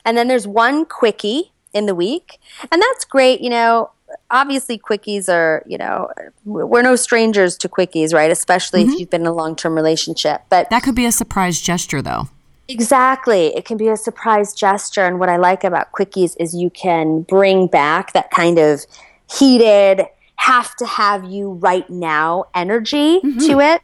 and 0.06 0.18
then 0.18 0.28
there's 0.28 0.48
one 0.48 0.86
quickie 0.86 1.52
in 1.74 1.86
the 1.86 1.96
week. 1.96 2.40
And 2.72 2.82
that's 2.82 3.06
great, 3.06 3.42
you 3.42 3.50
know. 3.50 3.92
Obviously 4.32 4.80
quickies 4.80 5.28
are, 5.28 5.64
you 5.68 5.78
know, 5.78 6.10
we're 6.46 6.82
no 6.82 6.96
strangers 6.96 7.58
to 7.58 7.68
quickies, 7.68 8.14
right? 8.14 8.32
Especially 8.32 8.84
if 8.84 8.88
mm-hmm. 8.88 9.00
you've 9.00 9.10
been 9.10 9.22
in 9.22 9.28
a 9.28 9.34
long-term 9.34 9.76
relationship. 9.76 10.44
But 10.48 10.70
that 10.70 10.84
could 10.84 10.96
be 10.96 11.06
a 11.06 11.12
surprise 11.12 11.60
gesture 11.60 12.02
though. 12.02 12.30
Exactly. 12.70 13.48
It 13.56 13.66
can 13.66 13.78
be 13.78 13.88
a 13.88 13.98
surprise 13.98 14.54
gesture. 14.54 15.06
And 15.06 15.20
what 15.20 15.30
I 15.30 15.38
like 15.38 15.64
about 15.64 15.92
quickies 15.92 16.36
is 16.40 16.54
you 16.54 16.70
can 16.70 17.22
bring 17.22 17.68
back 17.68 18.14
that 18.14 18.30
kind 18.32 18.60
of 18.60 18.86
heated, 19.32 20.06
have 20.36 20.76
to 20.78 20.86
have 20.86 21.24
you 21.26 21.52
right 21.54 21.90
now 21.90 22.46
energy 22.54 23.22
to 23.22 23.60
it. 23.60 23.82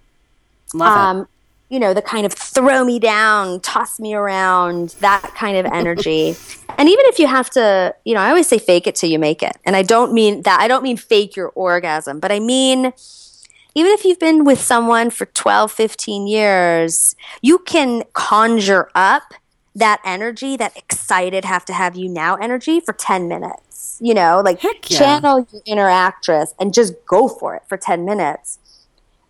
Love 0.74 0.98
Um, 0.98 1.28
you 1.70 1.80
know, 1.80 1.94
the 1.94 2.02
kind 2.02 2.26
of 2.26 2.34
throw 2.34 2.84
me 2.84 3.00
down, 3.00 3.60
toss 3.62 4.00
me 4.00 4.14
around, 4.14 4.90
that 5.00 5.22
kind 5.36 5.58
of 5.58 5.66
energy. 5.66 6.36
and 6.78 6.88
even 6.88 7.06
if 7.08 7.18
you 7.18 7.26
have 7.26 7.50
to, 7.52 7.96
you 8.06 8.14
know, 8.14 8.20
I 8.20 8.30
always 8.30 8.48
say 8.48 8.60
fake 8.60 8.86
it 8.86 8.96
till 8.96 9.10
you 9.10 9.18
make 9.18 9.42
it. 9.42 9.58
And 9.66 9.76
I 9.76 9.82
don't 9.82 10.14
mean 10.14 10.44
that, 10.44 10.60
I 10.60 10.68
don't 10.68 10.84
mean 10.84 10.98
fake 10.98 11.36
your 11.36 11.50
orgasm, 11.50 12.20
but 12.20 12.32
I 12.32 12.40
mean, 12.40 12.94
even 13.76 13.92
if 13.92 14.06
you've 14.06 14.20
been 14.20 14.44
with 14.44 14.60
someone 14.60 15.10
for 15.10 15.26
12, 15.26 15.72
15 15.72 16.28
years, 16.28 17.16
you 17.42 17.60
can 17.60 18.04
conjure 18.14 18.90
up 18.94 19.34
that 19.76 20.00
energy, 20.06 20.56
that 20.58 20.78
excited, 20.78 21.46
have 21.46 21.66
to 21.66 21.74
have 21.74 21.96
you 21.96 22.08
now 22.08 22.36
energy 22.36 22.80
for 22.80 22.94
10 22.94 23.28
minutes. 23.28 23.98
You 24.02 24.14
know, 24.14 24.42
like 24.44 24.62
yeah. 24.64 24.72
channel 25.00 25.48
your 25.52 25.62
inner 25.66 25.90
actress 25.90 26.54
and 26.60 26.74
just 26.74 26.94
go 27.06 27.28
for 27.28 27.56
it 27.56 27.64
for 27.68 27.78
10 27.78 28.06
minutes. 28.06 28.60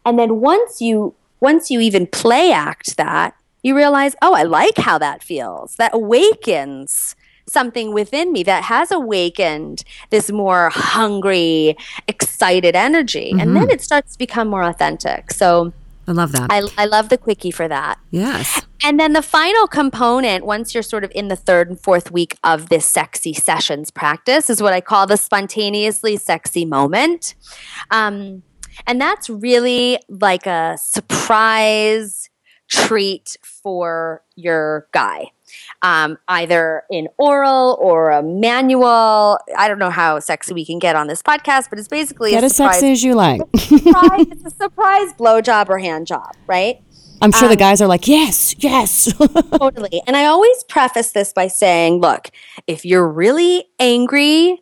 And 0.05 0.19
then 0.19 0.41
once 0.41 0.81
you 0.81 1.15
once 1.39 1.69
you 1.69 1.81
even 1.81 2.07
play 2.07 2.51
act 2.51 2.95
that, 2.95 3.35
you 3.63 3.75
realize, 3.75 4.15
oh, 4.21 4.33
I 4.33 4.43
like 4.43 4.77
how 4.77 4.97
that 4.97 5.21
feels. 5.21 5.75
That 5.75 5.93
awakens 5.93 7.15
something 7.53 7.93
within 7.93 8.33
me 8.33 8.43
that 8.43 8.63
has 8.63 8.91
awakened 8.91 9.83
this 10.09 10.31
more 10.31 10.69
hungry, 10.73 11.77
excited 12.07 12.75
energy. 12.75 13.29
And 13.31 13.41
Mm-hmm. 13.41 13.53
then 13.53 13.69
it 13.69 13.81
starts 13.81 14.13
to 14.13 14.17
become 14.17 14.47
more 14.49 14.63
authentic. 14.63 15.31
So 15.31 15.71
I 16.07 16.11
love 16.11 16.31
that. 16.33 16.47
I, 16.51 16.63
I 16.77 16.85
love 16.85 17.07
the 17.09 17.17
quickie 17.17 17.51
for 17.51 17.67
that. 17.69 17.97
yes. 18.11 18.61
And 18.85 18.99
then 18.99 19.13
the 19.13 19.21
final 19.21 19.65
component, 19.67 20.45
once 20.45 20.73
you're 20.73 20.83
sort 20.83 21.05
of 21.05 21.11
in 21.15 21.29
the 21.29 21.37
third 21.37 21.69
and 21.69 21.79
fourth 21.79 22.11
week 22.11 22.35
of 22.43 22.67
this 22.67 22.85
sexy 22.85 23.31
sessions 23.33 23.89
practice, 23.91 24.49
is 24.49 24.61
what 24.61 24.73
I 24.73 24.81
call 24.81 25.07
the 25.07 25.15
spontaneously 25.15 26.17
sexy 26.17 26.65
moment. 26.65 27.33
Um, 27.91 28.43
and 28.85 28.99
that's 28.99 29.29
really 29.29 29.99
like 30.09 30.45
a 30.45 30.77
surprise 30.77 32.29
treat 32.69 33.37
for 33.41 34.21
your 34.35 34.87
guy. 34.91 35.31
Um, 35.83 36.17
either 36.29 36.83
in 36.89 37.09
oral 37.17 37.77
or 37.81 38.11
a 38.11 38.23
manual. 38.23 39.37
I 39.57 39.67
don't 39.67 39.79
know 39.79 39.89
how 39.89 40.19
sexy 40.19 40.53
we 40.53 40.65
can 40.65 40.79
get 40.79 40.95
on 40.95 41.07
this 41.07 41.21
podcast, 41.21 41.69
but 41.69 41.77
it's 41.77 41.89
basically 41.89 42.31
Get 42.31 42.41
a 42.43 42.45
as 42.45 42.55
surprise, 42.55 42.75
sexy 42.75 42.91
as 42.93 43.03
you 43.03 43.15
like. 43.15 43.41
surprise 43.57 44.25
it's 44.31 44.45
a 44.45 44.49
surprise 44.49 45.11
blowjob 45.13 45.67
or 45.67 45.77
hand 45.79 46.07
job, 46.07 46.31
right? 46.47 46.81
I'm 47.21 47.31
sure 47.33 47.45
Um, 47.45 47.51
the 47.51 47.57
guys 47.57 47.81
are 47.81 47.87
like, 47.87 48.07
yes, 48.07 48.55
yes. 48.59 49.11
totally. 49.57 50.01
And 50.07 50.15
I 50.15 50.25
always 50.25 50.63
preface 50.65 51.11
this 51.11 51.33
by 51.33 51.47
saying, 51.47 51.99
look, 51.99 52.29
if 52.65 52.85
you're 52.85 53.07
really 53.07 53.65
angry, 53.79 54.61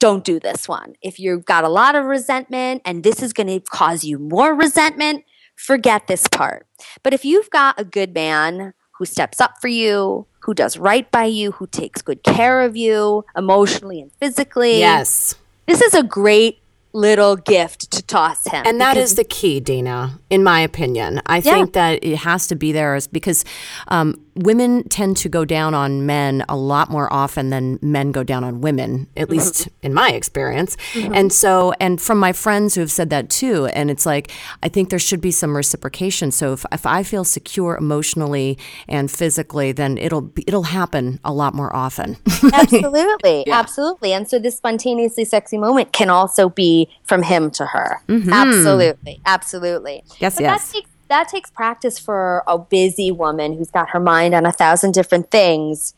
don't 0.00 0.24
do 0.24 0.38
this 0.38 0.68
one. 0.68 0.94
If 1.02 1.18
you've 1.18 1.44
got 1.44 1.64
a 1.64 1.68
lot 1.68 1.94
of 1.94 2.04
resentment 2.04 2.82
and 2.84 3.02
this 3.04 3.22
is 3.22 3.32
going 3.32 3.48
to 3.48 3.60
cause 3.60 4.04
you 4.04 4.18
more 4.18 4.54
resentment, 4.54 5.24
forget 5.56 6.06
this 6.06 6.28
part. 6.28 6.66
But 7.02 7.12
if 7.14 7.24
you've 7.24 7.50
got 7.50 7.80
a 7.80 7.84
good 7.84 8.14
man 8.14 8.74
who 8.98 9.04
steps 9.04 9.40
up 9.40 9.60
for 9.60 9.68
you, 9.68 10.26
who 10.40 10.54
does 10.54 10.76
right 10.76 11.08
by 11.10 11.24
you, 11.24 11.52
who 11.52 11.66
takes 11.66 12.02
good 12.02 12.22
care 12.22 12.62
of 12.62 12.76
you 12.76 13.24
emotionally 13.36 14.00
and 14.00 14.10
physically, 14.14 14.78
yes. 14.78 15.36
this 15.66 15.80
is 15.80 15.94
a 15.94 16.02
great 16.02 16.58
little 16.92 17.36
gift 17.36 17.90
to 17.92 17.97
toss 18.08 18.46
him. 18.46 18.64
And 18.66 18.80
that 18.80 18.94
because 18.94 19.10
is 19.12 19.16
the 19.16 19.24
key, 19.24 19.60
Dana, 19.60 20.18
in 20.30 20.42
my 20.42 20.60
opinion. 20.60 21.20
I 21.26 21.36
Yeah. 21.36 21.54
think 21.54 21.72
that 21.74 22.02
it 22.02 22.16
has 22.16 22.46
to 22.48 22.56
be 22.56 22.72
there 22.72 22.96
is 22.96 23.06
because 23.06 23.44
um, 23.88 24.20
women 24.34 24.88
tend 24.88 25.16
to 25.18 25.28
go 25.28 25.44
down 25.44 25.74
on 25.74 26.06
men 26.06 26.44
a 26.48 26.56
lot 26.56 26.90
more 26.90 27.12
often 27.12 27.50
than 27.50 27.78
men 27.82 28.10
go 28.12 28.24
down 28.24 28.44
on 28.44 28.60
women, 28.60 29.06
at 29.16 29.28
least 29.30 29.68
in 29.82 29.92
my 29.94 30.10
experience. 30.10 30.76
And 30.94 31.32
so, 31.32 31.72
and 31.80 32.00
from 32.00 32.18
my 32.18 32.32
friends 32.32 32.74
who 32.74 32.80
have 32.80 32.90
said 32.90 33.10
that 33.10 33.30
too, 33.30 33.66
and 33.66 33.90
it's 33.90 34.06
like, 34.06 34.30
I 34.62 34.68
think 34.68 34.90
there 34.90 34.98
should 34.98 35.20
be 35.20 35.30
some 35.30 35.56
reciprocation. 35.56 36.30
So 36.30 36.52
if, 36.54 36.64
if 36.72 36.86
I 36.86 37.02
feel 37.02 37.24
secure 37.24 37.76
emotionally 37.76 38.58
and 38.88 39.10
physically, 39.10 39.72
then 39.72 39.98
it'll 39.98 40.22
be, 40.22 40.44
it'll 40.46 40.64
happen 40.64 41.20
a 41.24 41.32
lot 41.32 41.54
more 41.54 41.74
often. 41.74 42.16
absolutely 42.52 43.44
absolutely 43.50 44.12
and 44.12 44.28
so 44.28 44.38
this 44.38 44.56
spontaneously 44.56 45.24
sexy 45.24 45.58
moment 45.58 45.92
can 45.92 46.08
also 46.10 46.48
be 46.48 46.88
from 47.04 47.22
him 47.22 47.50
to 47.50 47.66
her 47.66 47.97
absolutely 48.32 49.20
absolutely 49.26 50.02
Mm-hmm. 50.08 50.24
Yes, 50.24 50.34
but 50.36 50.42
yes. 50.42 50.66
that 50.66 50.74
takes 50.74 50.90
that 51.08 51.28
takes 51.28 51.50
practice 51.50 51.98
for 51.98 52.42
a 52.46 52.58
busy 52.58 53.10
woman 53.10 53.56
who's 53.56 53.70
got 53.70 53.90
her 53.90 54.00
mind 54.00 54.34
on 54.34 54.44
a 54.46 54.52
thousand 54.52 54.92
different 54.92 55.30
things 55.30 55.94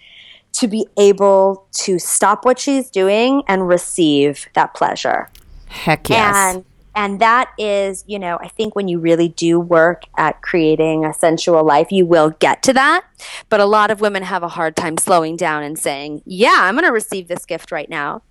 to 0.52 0.68
be 0.68 0.86
able 0.96 1.66
to 1.72 1.98
stop 1.98 2.44
what 2.44 2.58
she's 2.58 2.90
doing 2.90 3.42
and 3.48 3.68
receive 3.68 4.46
that 4.54 4.74
pleasure 4.74 5.28
Heck 5.66 6.08
yes. 6.08 6.34
and 6.36 6.64
and 6.94 7.20
that 7.20 7.50
is 7.56 8.04
you 8.06 8.18
know 8.18 8.36
i 8.40 8.48
think 8.48 8.74
when 8.74 8.88
you 8.88 8.98
really 8.98 9.28
do 9.28 9.60
work 9.60 10.02
at 10.16 10.42
creating 10.42 11.04
a 11.04 11.14
sensual 11.14 11.64
life 11.64 11.92
you 11.92 12.04
will 12.04 12.30
get 12.40 12.62
to 12.64 12.72
that 12.72 13.04
but 13.48 13.60
a 13.60 13.66
lot 13.66 13.90
of 13.90 14.00
women 14.00 14.22
have 14.22 14.42
a 14.42 14.48
hard 14.48 14.74
time 14.74 14.98
slowing 14.98 15.36
down 15.36 15.62
and 15.62 15.78
saying 15.78 16.20
yeah 16.24 16.56
i'm 16.58 16.74
going 16.74 16.84
to 16.84 16.92
receive 16.92 17.28
this 17.28 17.46
gift 17.46 17.70
right 17.70 17.88
now 17.88 18.22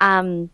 um, 0.00 0.50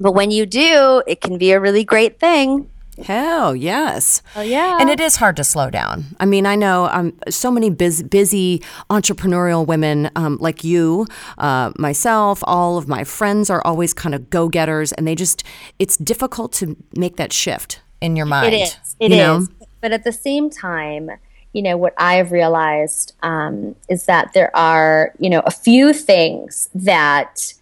but 0.00 0.12
when 0.12 0.30
you 0.30 0.46
do 0.46 1.02
it 1.06 1.20
can 1.20 1.38
be 1.38 1.52
a 1.52 1.60
really 1.60 1.84
great 1.84 2.18
thing 2.18 2.68
Hell 3.04 3.54
yes. 3.54 4.22
oh 4.36 4.40
yeah 4.40 4.78
And 4.80 4.88
it 4.88 5.00
is 5.00 5.16
hard 5.16 5.36
to 5.36 5.44
slow 5.44 5.68
down. 5.68 6.04
I 6.18 6.24
mean, 6.24 6.46
I 6.46 6.56
know 6.56 6.88
um, 6.90 7.12
so 7.28 7.50
many 7.50 7.68
bus- 7.68 8.02
busy 8.02 8.62
entrepreneurial 8.88 9.66
women 9.66 10.10
um, 10.16 10.38
like 10.40 10.64
you, 10.64 11.06
uh, 11.36 11.72
myself, 11.78 12.40
all 12.44 12.78
of 12.78 12.88
my 12.88 13.04
friends 13.04 13.50
are 13.50 13.60
always 13.66 13.92
kind 13.92 14.14
of 14.14 14.30
go 14.30 14.48
getters, 14.48 14.92
and 14.92 15.06
they 15.06 15.14
just, 15.14 15.44
it's 15.78 15.98
difficult 15.98 16.52
to 16.54 16.74
make 16.96 17.16
that 17.16 17.32
shift 17.34 17.80
in 18.00 18.16
your 18.16 18.26
mind. 18.26 18.54
It 18.54 18.62
is. 18.62 18.96
It 18.98 19.10
you 19.10 19.16
is. 19.18 19.48
know? 19.50 19.66
But 19.82 19.92
at 19.92 20.04
the 20.04 20.12
same 20.12 20.48
time, 20.48 21.10
you 21.52 21.62
know, 21.62 21.76
what 21.76 21.94
I've 21.98 22.32
realized 22.32 23.14
um, 23.22 23.76
is 23.88 24.06
that 24.06 24.32
there 24.32 24.54
are, 24.56 25.12
you 25.18 25.28
know, 25.28 25.42
a 25.44 25.50
few 25.50 25.92
things 25.92 26.68
that 26.74 27.52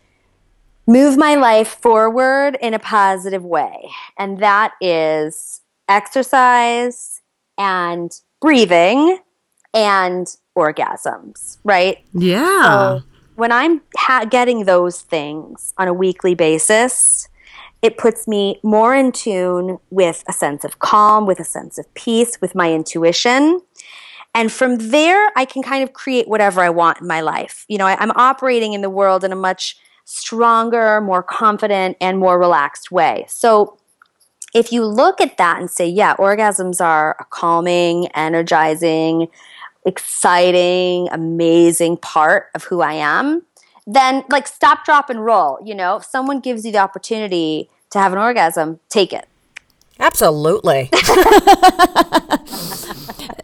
move 0.87 1.17
my 1.17 1.35
life 1.35 1.69
forward 1.81 2.59
in 2.61 2.75
a 2.75 2.79
positive 2.79 3.45
way. 3.45 3.91
And 4.19 4.39
that 4.39 4.73
is 4.81 5.63
exercise 5.89 7.23
and 7.59 8.13
breathing 8.41 9.19
and 9.73 10.27
orgasms, 10.57 11.59
right? 11.65 11.99
Yeah. 12.13 12.63
So 12.63 13.03
when 13.37 13.51
I'm 13.51 13.81
ha- 13.97 14.25
getting 14.25 14.65
those 14.65 15.01
things 15.01 15.75
on 15.79 15.89
a 15.89 15.95
weekly 15.95 16.35
basis, 16.35 17.29
it 17.83 17.99
puts 17.99 18.27
me 18.27 18.61
more 18.63 18.95
in 18.95 19.13
tune 19.13 19.79
with 19.91 20.25
a 20.29 20.33
sense 20.33 20.65
of 20.65 20.79
calm, 20.79 21.27
with 21.27 21.41
a 21.41 21.45
sense 21.45 21.77
of 21.77 21.93
peace, 21.95 22.41
with 22.41 22.55
my 22.55 22.73
intuition. 22.73 23.61
And 24.35 24.51
from 24.51 24.77
there, 24.77 25.31
I 25.37 25.45
can 25.45 25.63
kind 25.63 25.83
of 25.83 25.93
create 25.93 26.27
whatever 26.27 26.61
I 26.61 26.71
want 26.71 27.01
in 27.01 27.07
my 27.07 27.21
life. 27.21 27.65
You 27.69 27.79
know, 27.79 27.87
I, 27.87 27.97
I'm 28.01 28.11
operating 28.13 28.73
in 28.73 28.81
the 28.81 28.91
world 28.91 29.23
in 29.23 29.33
a 29.33 29.37
much 29.37 29.77
stronger, 30.05 31.01
more 31.01 31.23
confident, 31.23 31.97
and 32.01 32.19
more 32.19 32.39
relaxed 32.39 32.91
way. 32.91 33.25
So 33.29 33.79
if 34.55 34.73
you 34.73 34.85
look 34.85 35.21
at 35.21 35.37
that 35.39 35.59
and 35.59 35.71
say, 35.71 35.89
yeah, 35.89 36.15
orgasms 36.17 36.81
are 36.81 37.17
a 37.19 37.25
calming, 37.25 38.07
energizing, 38.09 39.29
exciting, 39.85 41.09
amazing 41.11 41.97
part 41.97 42.47
of 42.55 42.65
who 42.65 42.81
I 42.81 42.95
am, 42.95 43.43
then 43.87 44.25
like 44.31 44.47
stop, 44.47 44.85
drop, 44.85 45.11
and 45.11 45.25
roll. 45.25 45.59
You 45.65 45.75
know, 45.75 45.97
if 45.97 46.05
someone 46.05 46.41
gives 46.41 46.65
you 46.65 46.73
the 46.73 46.79
opportunity 46.79 47.69
to 47.91 47.99
have 47.99 48.13
an 48.13 48.19
orgasm, 48.19 48.81
take 48.89 49.13
it. 49.13 49.27
Absolutely. 49.99 50.91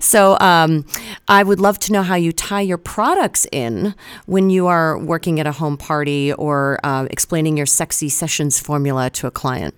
so, 0.00 0.38
um, 0.40 0.84
I 1.28 1.42
would 1.42 1.60
love 1.60 1.78
to 1.80 1.92
know 1.92 2.02
how 2.02 2.14
you 2.14 2.32
tie 2.32 2.60
your 2.60 2.78
products 2.78 3.46
in 3.52 3.94
when 4.26 4.50
you 4.50 4.66
are 4.66 4.98
working 4.98 5.40
at 5.40 5.46
a 5.46 5.52
home 5.52 5.76
party 5.76 6.32
or 6.32 6.78
uh, 6.84 7.06
explaining 7.10 7.56
your 7.56 7.66
sexy 7.66 8.08
sessions 8.08 8.60
formula 8.60 9.10
to 9.10 9.26
a 9.26 9.30
client. 9.30 9.74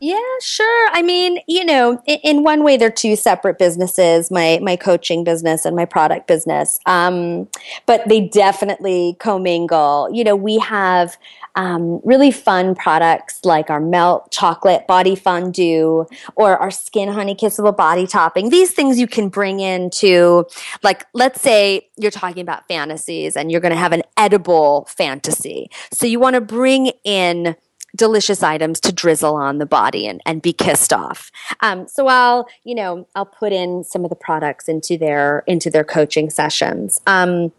Yeah, 0.00 0.16
sure. 0.40 0.88
I 0.92 1.02
mean, 1.02 1.40
you 1.48 1.64
know, 1.64 2.00
in, 2.06 2.18
in, 2.22 2.42
one 2.44 2.62
way, 2.62 2.76
they're 2.76 2.88
two 2.88 3.16
separate 3.16 3.58
businesses 3.58 4.30
my 4.30 4.60
my 4.62 4.76
coaching 4.76 5.24
business 5.24 5.64
and 5.64 5.74
my 5.74 5.86
product 5.86 6.28
business. 6.28 6.78
Um, 6.86 7.48
but 7.84 8.08
they 8.08 8.28
definitely 8.28 9.16
commingle. 9.18 10.08
You 10.12 10.22
know, 10.22 10.36
we 10.36 10.58
have 10.58 11.18
um, 11.58 12.00
really 12.04 12.30
fun 12.30 12.76
products 12.76 13.40
like 13.44 13.68
our 13.68 13.80
melt 13.80 14.30
chocolate 14.30 14.86
body 14.86 15.16
fondue 15.16 16.06
or 16.36 16.56
our 16.56 16.70
skin 16.70 17.08
honey 17.08 17.34
kissable 17.34 17.76
body 17.76 18.06
topping. 18.06 18.50
These 18.50 18.72
things 18.72 18.96
you 19.00 19.08
can 19.08 19.28
bring 19.28 19.58
into, 19.58 20.46
like, 20.84 21.04
let's 21.14 21.40
say 21.40 21.88
you're 21.96 22.12
talking 22.12 22.42
about 22.42 22.68
fantasies 22.68 23.36
and 23.36 23.50
you're 23.50 23.60
going 23.60 23.74
to 23.74 23.78
have 23.78 23.92
an 23.92 24.04
edible 24.16 24.86
fantasy. 24.88 25.68
So 25.92 26.06
you 26.06 26.20
want 26.20 26.34
to 26.34 26.40
bring 26.40 26.92
in 27.02 27.56
delicious 27.96 28.44
items 28.44 28.78
to 28.78 28.92
drizzle 28.92 29.34
on 29.34 29.58
the 29.58 29.66
body 29.66 30.06
and, 30.06 30.20
and 30.24 30.40
be 30.40 30.52
kissed 30.52 30.92
off. 30.92 31.32
Um, 31.58 31.88
so 31.88 32.06
I'll, 32.06 32.46
you 32.62 32.76
know, 32.76 33.08
I'll 33.16 33.26
put 33.26 33.52
in 33.52 33.82
some 33.82 34.04
of 34.04 34.10
the 34.10 34.16
products 34.16 34.68
into 34.68 34.96
their 34.96 35.42
into 35.48 35.70
their 35.70 35.84
coaching 35.84 36.30
sessions. 36.30 37.00
Um, 37.08 37.50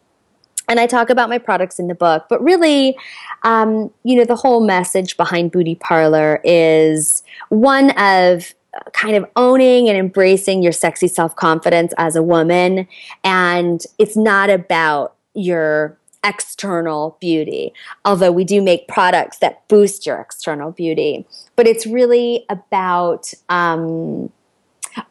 and 0.70 0.80
I 0.80 0.86
talk 0.86 1.10
about 1.10 1.30
my 1.30 1.40
products 1.40 1.80
in 1.80 1.88
the 1.88 1.96
book, 1.96 2.28
but 2.30 2.42
really, 2.44 2.96
um, 3.44 3.92
you 4.04 4.16
know, 4.16 4.24
the 4.24 4.36
whole 4.36 4.64
message 4.64 5.18
behind 5.18 5.52
Booty 5.52 5.76
Parlor 5.76 6.40
is 6.44 7.24
one 7.50 7.90
of 7.98 8.54
kind 8.94 9.16
of 9.16 9.26
owning 9.36 9.90
and 9.90 9.98
embracing 9.98 10.62
your 10.62 10.72
sexy 10.72 11.08
self 11.08 11.36
confidence 11.36 11.92
as 11.98 12.16
a 12.16 12.22
woman. 12.22 12.88
And 13.24 13.84
it's 13.98 14.16
not 14.16 14.52
about 14.52 15.16
your 15.34 15.98
external 16.24 17.18
beauty, 17.20 17.74
although 18.06 18.32
we 18.32 18.44
do 18.44 18.62
make 18.62 18.88
products 18.88 19.40
that 19.40 19.68
boost 19.70 20.06
your 20.06 20.20
external 20.20 20.72
beauty. 20.72 21.26
But 21.56 21.66
it's 21.66 21.88
really 21.88 22.46
about 22.48 23.34
um, 23.50 24.32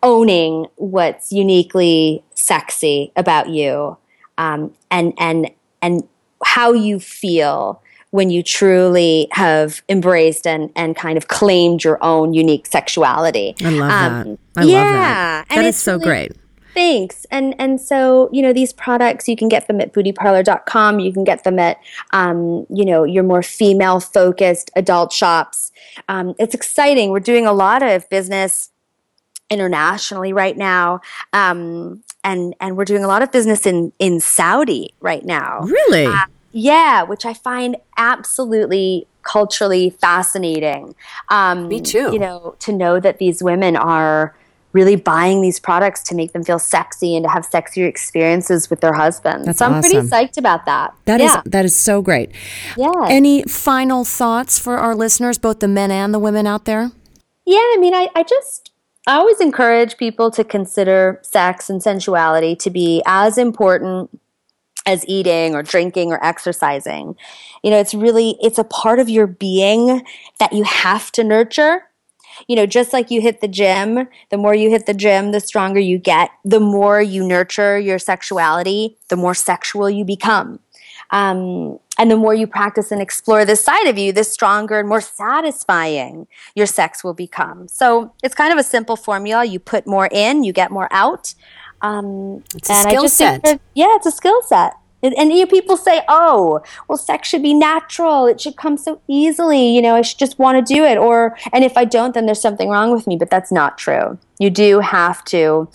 owning 0.05 0.67
what's 0.77 1.33
uniquely 1.33 2.23
sexy 2.35 3.11
about 3.17 3.49
you 3.49 3.97
um, 4.39 4.73
and, 4.91 5.13
and, 5.19 5.51
and 5.83 6.09
how 6.43 6.73
you 6.73 6.99
feel 6.99 7.83
when 8.11 8.31
you 8.31 8.43
truly 8.43 9.29
have 9.33 9.83
embraced 9.89 10.47
and, 10.47 10.71
and 10.75 10.97
kind 10.97 11.19
of 11.19 11.29
claimed 11.29 11.85
your 11.85 12.03
own 12.03 12.33
unique 12.33 12.67
sexuality. 12.67 13.55
I 13.63 13.71
love 13.71 13.91
um, 13.91 14.39
that. 14.55 14.63
I 14.63 14.65
yeah, 14.65 14.77
love 14.77 14.95
that. 14.95 15.49
That 15.51 15.65
is 15.67 15.77
so 15.77 15.95
really, 15.95 16.05
great. 16.05 16.33
Thanks. 16.73 17.27
And 17.31 17.55
and 17.59 17.81
so, 17.81 18.31
you 18.33 18.41
know, 18.41 18.53
these 18.53 18.73
products 18.73 19.29
you 19.29 19.37
can 19.37 19.49
get 19.49 19.67
them 19.67 19.81
at 19.81 19.93
bootyparlor.com. 19.93 21.01
You 21.01 21.13
can 21.13 21.25
get 21.25 21.45
them 21.45 21.59
at 21.59 21.79
um, 22.13 22.67
you 22.71 22.85
know, 22.85 23.05
your 23.05 23.25
more 23.25 23.43
female 23.43 24.01
focused 24.01 24.71
adult 24.77 25.13
shops. 25.13 25.73
Um, 26.09 26.35
it's 26.39 26.55
exciting. 26.55 27.11
We're 27.11 27.21
doing 27.21 27.47
a 27.47 27.53
lot 27.53 27.83
of 27.83 28.09
business 28.09 28.71
internationally 29.51 30.33
right 30.33 30.57
now. 30.57 31.01
Um, 31.33 32.03
and 32.25 32.55
and 32.61 32.77
we're 32.77 32.85
doing 32.85 33.05
a 33.05 33.09
lot 33.09 33.23
of 33.23 33.33
business 33.33 33.67
in 33.67 33.93
in 33.99 34.21
Saudi 34.21 34.95
right 35.01 35.25
now. 35.25 35.61
Really? 35.61 36.07
Uh, 36.07 36.27
yeah, 36.53 37.03
which 37.03 37.25
I 37.25 37.35
find 37.35 37.77
absolutely 37.97 39.07
culturally 39.23 39.91
fascinating. 39.91 40.95
Um, 41.29 41.69
Me 41.69 41.81
too. 41.81 42.11
You 42.13 42.19
know, 42.19 42.57
to 42.61 42.73
know 42.73 42.99
that 43.01 43.19
these 43.19 43.43
women 43.43 43.77
are 43.77 44.35
really 44.73 44.97
buying 44.97 45.41
these 45.41 45.59
products 45.59 46.03
to 46.03 46.15
make 46.15 46.33
them 46.33 46.45
feel 46.45 46.59
sexy 46.59 47.17
and 47.17 47.25
to 47.25 47.31
have 47.31 47.49
sexier 47.49 47.89
experiences 47.89 48.69
with 48.71 48.81
their 48.81 48.93
husbands. 48.93 49.47
That's 49.47 49.59
so 49.59 49.67
I'm 49.67 49.75
awesome. 49.75 49.91
pretty 49.91 50.09
psyched 50.09 50.37
about 50.37 50.67
that. 50.67 50.95
That 51.07 51.21
yeah. 51.21 51.39
is 51.39 51.43
that 51.47 51.65
is 51.65 51.77
so 51.77 52.03
great. 52.03 52.31
Yeah. 52.77 53.07
Any 53.09 53.43
final 53.45 54.05
thoughts 54.05 54.59
for 54.59 54.79
our 54.79 54.95
listeners, 54.95 55.39
both 55.39 55.61
the 55.61 55.69
men 55.69 55.91
and 55.91 56.13
the 56.13 56.19
women 56.19 56.47
out 56.47 56.65
there? 56.65 56.91
Yeah, 57.45 57.57
I 57.57 57.77
mean, 57.81 57.95
I, 57.95 58.09
I 58.15 58.23
just 58.25 58.68
I 59.09 59.15
always 59.15 59.41
encourage 59.41 59.97
people 59.97 60.31
to 60.33 60.45
consider 60.45 61.19
sex 61.23 61.71
and 61.71 61.83
sensuality 61.83 62.55
to 62.57 62.69
be 62.69 63.03
as 63.07 63.39
important 63.39 64.11
as 64.85 65.03
eating 65.09 65.55
or 65.55 65.63
drinking 65.63 66.13
or 66.13 66.23
exercising. 66.23 67.17
You 67.63 67.71
know, 67.71 67.79
it's 67.79 67.95
really 67.95 68.37
it's 68.43 68.59
a 68.59 68.65
part 68.65 68.99
of 68.99 69.09
your 69.09 69.27
being 69.27 70.05
that 70.39 70.53
you 70.53 70.63
have 70.65 71.11
to 71.13 71.25
nurture 71.25 71.89
you 72.47 72.55
know, 72.55 72.67
just 72.67 72.93
like 72.93 73.11
you 73.11 73.21
hit 73.21 73.41
the 73.41 73.49
gym, 73.49 74.07
the 74.31 74.37
more 74.37 74.55
you 74.55 74.71
hit 74.71 74.87
the 74.87 74.95
gym, 74.95 75.33
the 75.33 75.41
stronger 75.41 75.81
you 75.81 75.99
get. 75.99 76.31
The 76.45 76.61
more 76.61 77.01
you 77.01 77.27
nurture 77.27 77.79
your 77.79 77.99
sexuality, 77.99 78.97
the 79.09 79.17
more 79.17 79.35
sexual 79.35 79.91
you 79.91 80.05
become. 80.05 80.61
Um, 81.11 81.79
and 81.99 82.11
the 82.11 82.17
more 82.17 82.33
you 82.33 82.47
practice 82.47 82.93
and 82.93 83.03
explore 83.03 83.45
this 83.45 83.63
side 83.63 83.89
of 83.89 83.99
you, 83.99 84.13
the 84.13 84.25
stronger 84.25 84.79
and 84.79 84.89
more 84.89 85.01
satisfying 85.01 86.29
your 86.55 86.67
sex 86.67 87.03
will 87.03 87.15
become. 87.15 87.67
So 87.69 88.15
it's 88.23 88.35
kind 88.35 88.53
of 88.53 88.59
a 88.59 88.63
simple 88.63 88.97
formula. 88.97 89.45
You 89.45 89.59
put 89.59 89.87
more 89.87 90.09
in, 90.13 90.45
you 90.45 90.53
get 90.53 90.71
more 90.71 90.89
out. 90.93 91.35
Um, 91.83 92.45
it's 92.55 92.71
a 92.71 92.83
skill 92.83 93.09
set. 93.09 93.43
That, 93.43 93.61
yeah, 93.75 93.97
it's 93.97 94.07
a 94.07 94.13
skill 94.13 94.43
set. 94.43 94.75
And, 95.03 95.17
and 95.17 95.33
you 95.33 95.41
know, 95.41 95.47
people 95.47 95.77
say, 95.77 96.03
"Oh, 96.09 96.61
well, 96.89 96.99
sex 96.99 97.29
should 97.29 97.43
be 97.43 97.55
natural. 97.55 98.27
It 98.27 98.41
should 98.41 98.57
come 98.57 98.77
so 98.77 99.01
easily. 99.07 99.69
You 99.69 99.81
know, 99.81 99.95
I 99.95 100.03
should 100.03 100.19
just 100.19 100.39
want 100.41 100.67
to 100.67 100.75
do 100.75 100.83
it." 100.85 100.99
Or, 100.99 101.37
and 101.53 101.63
if 101.63 101.77
I 101.77 101.85
don't, 101.85 102.15
then 102.15 102.27
there's 102.27 102.41
something 102.41 102.69
wrong 102.69 102.91
with 102.91 103.07
me. 103.07 103.17
But 103.17 103.31
that's 103.31 103.53
not 103.53 103.79
true. 103.79 104.19
You 104.41 104.51
do 104.51 104.81
have 104.81 105.25
to 105.27 105.69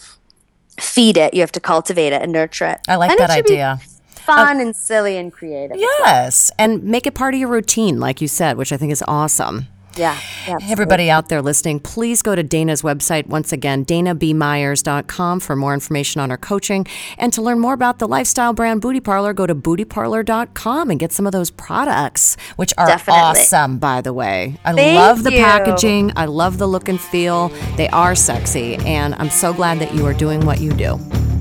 feed 0.77 1.15
it. 1.15 1.33
You 1.33 1.39
have 1.39 1.53
to 1.53 1.62
cultivate 1.62 2.12
it 2.12 2.21
and 2.21 2.33
nurture 2.33 2.65
it. 2.65 2.79
I 2.89 2.97
like 2.97 3.12
and 3.12 3.19
that 3.19 3.29
idea. 3.29 3.79
Fun 4.25 4.57
uh, 4.57 4.62
and 4.62 4.75
silly 4.75 5.17
and 5.17 5.31
creative. 5.31 5.77
Yes, 5.77 6.51
and 6.57 6.83
make 6.83 7.05
it 7.05 7.13
part 7.13 7.33
of 7.33 7.39
your 7.39 7.49
routine, 7.49 7.99
like 7.99 8.21
you 8.21 8.27
said, 8.27 8.57
which 8.57 8.71
I 8.71 8.77
think 8.77 8.91
is 8.91 9.03
awesome. 9.07 9.67
Yeah. 9.95 10.19
Everybody 10.63 11.09
out 11.09 11.29
there 11.29 11.41
listening, 11.41 11.79
please 11.79 12.21
go 12.21 12.36
to 12.36 12.43
Dana's 12.43 12.81
website 12.81 13.27
once 13.27 13.51
again, 13.51 13.86
danabmyers.com 13.86 15.39
for 15.39 15.55
more 15.55 15.73
information 15.73 16.21
on 16.21 16.29
her 16.29 16.38
coaching. 16.38 16.86
And 17.17 17.31
to 17.33 17.41
learn 17.41 17.59
more 17.59 17.73
about 17.73 17.99
the 17.99 18.07
lifestyle 18.07 18.53
brand 18.53 18.81
Booty 18.81 18.99
Parlor, 18.99 19.33
go 19.33 19.45
to 19.45 19.55
bootyparlor.com 19.55 20.89
and 20.89 20.99
get 20.99 21.12
some 21.12 21.25
of 21.25 21.31
those 21.31 21.51
products, 21.51 22.38
which 22.55 22.73
are 22.77 22.88
Definitely. 22.88 23.21
awesome, 23.21 23.77
by 23.77 24.01
the 24.01 24.13
way. 24.13 24.57
I 24.65 24.73
Thank 24.73 24.97
love 24.97 25.23
the 25.23 25.33
you. 25.33 25.39
packaging, 25.39 26.12
I 26.15 26.25
love 26.25 26.57
the 26.57 26.67
look 26.67 26.89
and 26.89 26.99
feel. 26.99 27.49
They 27.77 27.89
are 27.89 28.15
sexy, 28.15 28.75
and 28.77 29.15
I'm 29.15 29.29
so 29.29 29.53
glad 29.53 29.79
that 29.79 29.93
you 29.93 30.05
are 30.05 30.13
doing 30.13 30.45
what 30.45 30.59
you 30.59 30.71
do. 30.73 30.97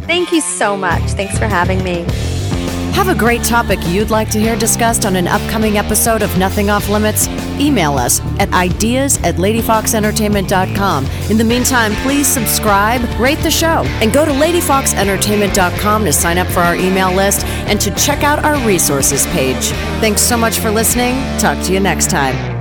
Thank 0.07 0.33
you 0.33 0.41
so 0.41 0.77
much. 0.77 1.03
Thanks 1.13 1.39
for 1.39 1.47
having 1.47 1.83
me. 1.83 2.05
Have 2.93 3.09
a 3.09 3.15
great 3.19 3.43
topic 3.43 3.79
you'd 3.87 4.11
like 4.11 4.31
to 4.31 4.39
hear 4.39 4.55
discussed 4.55 5.05
on 5.05 5.17
an 5.17 5.27
upcoming 5.27 5.79
episode 5.79 6.23
of 6.23 6.37
Nothing 6.39 6.71
Off 6.71 6.89
Limits? 6.89 7.27
Email 7.59 7.99
us 7.99 8.21
at 8.39 8.53
ideas 8.53 9.19
at 9.25 9.37
ladyfoxentertainment.com. 9.37 11.07
In 11.31 11.39
the 11.39 11.45
meantime, 11.45 11.93
please 11.97 12.29
subscribe, 12.29 13.03
rate 13.19 13.39
the 13.39 13.51
show, 13.51 13.83
and 14.01 14.13
go 14.13 14.25
to 14.25 14.31
ladyfoxentertainment.com 14.31 16.05
to 16.05 16.13
sign 16.13 16.39
up 16.39 16.47
for 16.49 16.61
our 16.61 16.77
email 16.77 17.13
list 17.13 17.45
and 17.67 17.81
to 17.81 17.91
check 17.95 18.23
out 18.23 18.45
our 18.45 18.57
resources 18.67 19.27
page. 19.29 19.71
Thanks 20.01 20.21
so 20.21 20.37
much 20.37 20.59
for 20.59 20.71
listening. 20.71 21.15
Talk 21.39 21.65
to 21.65 21.73
you 21.73 21.81
next 21.81 22.11
time. 22.11 22.52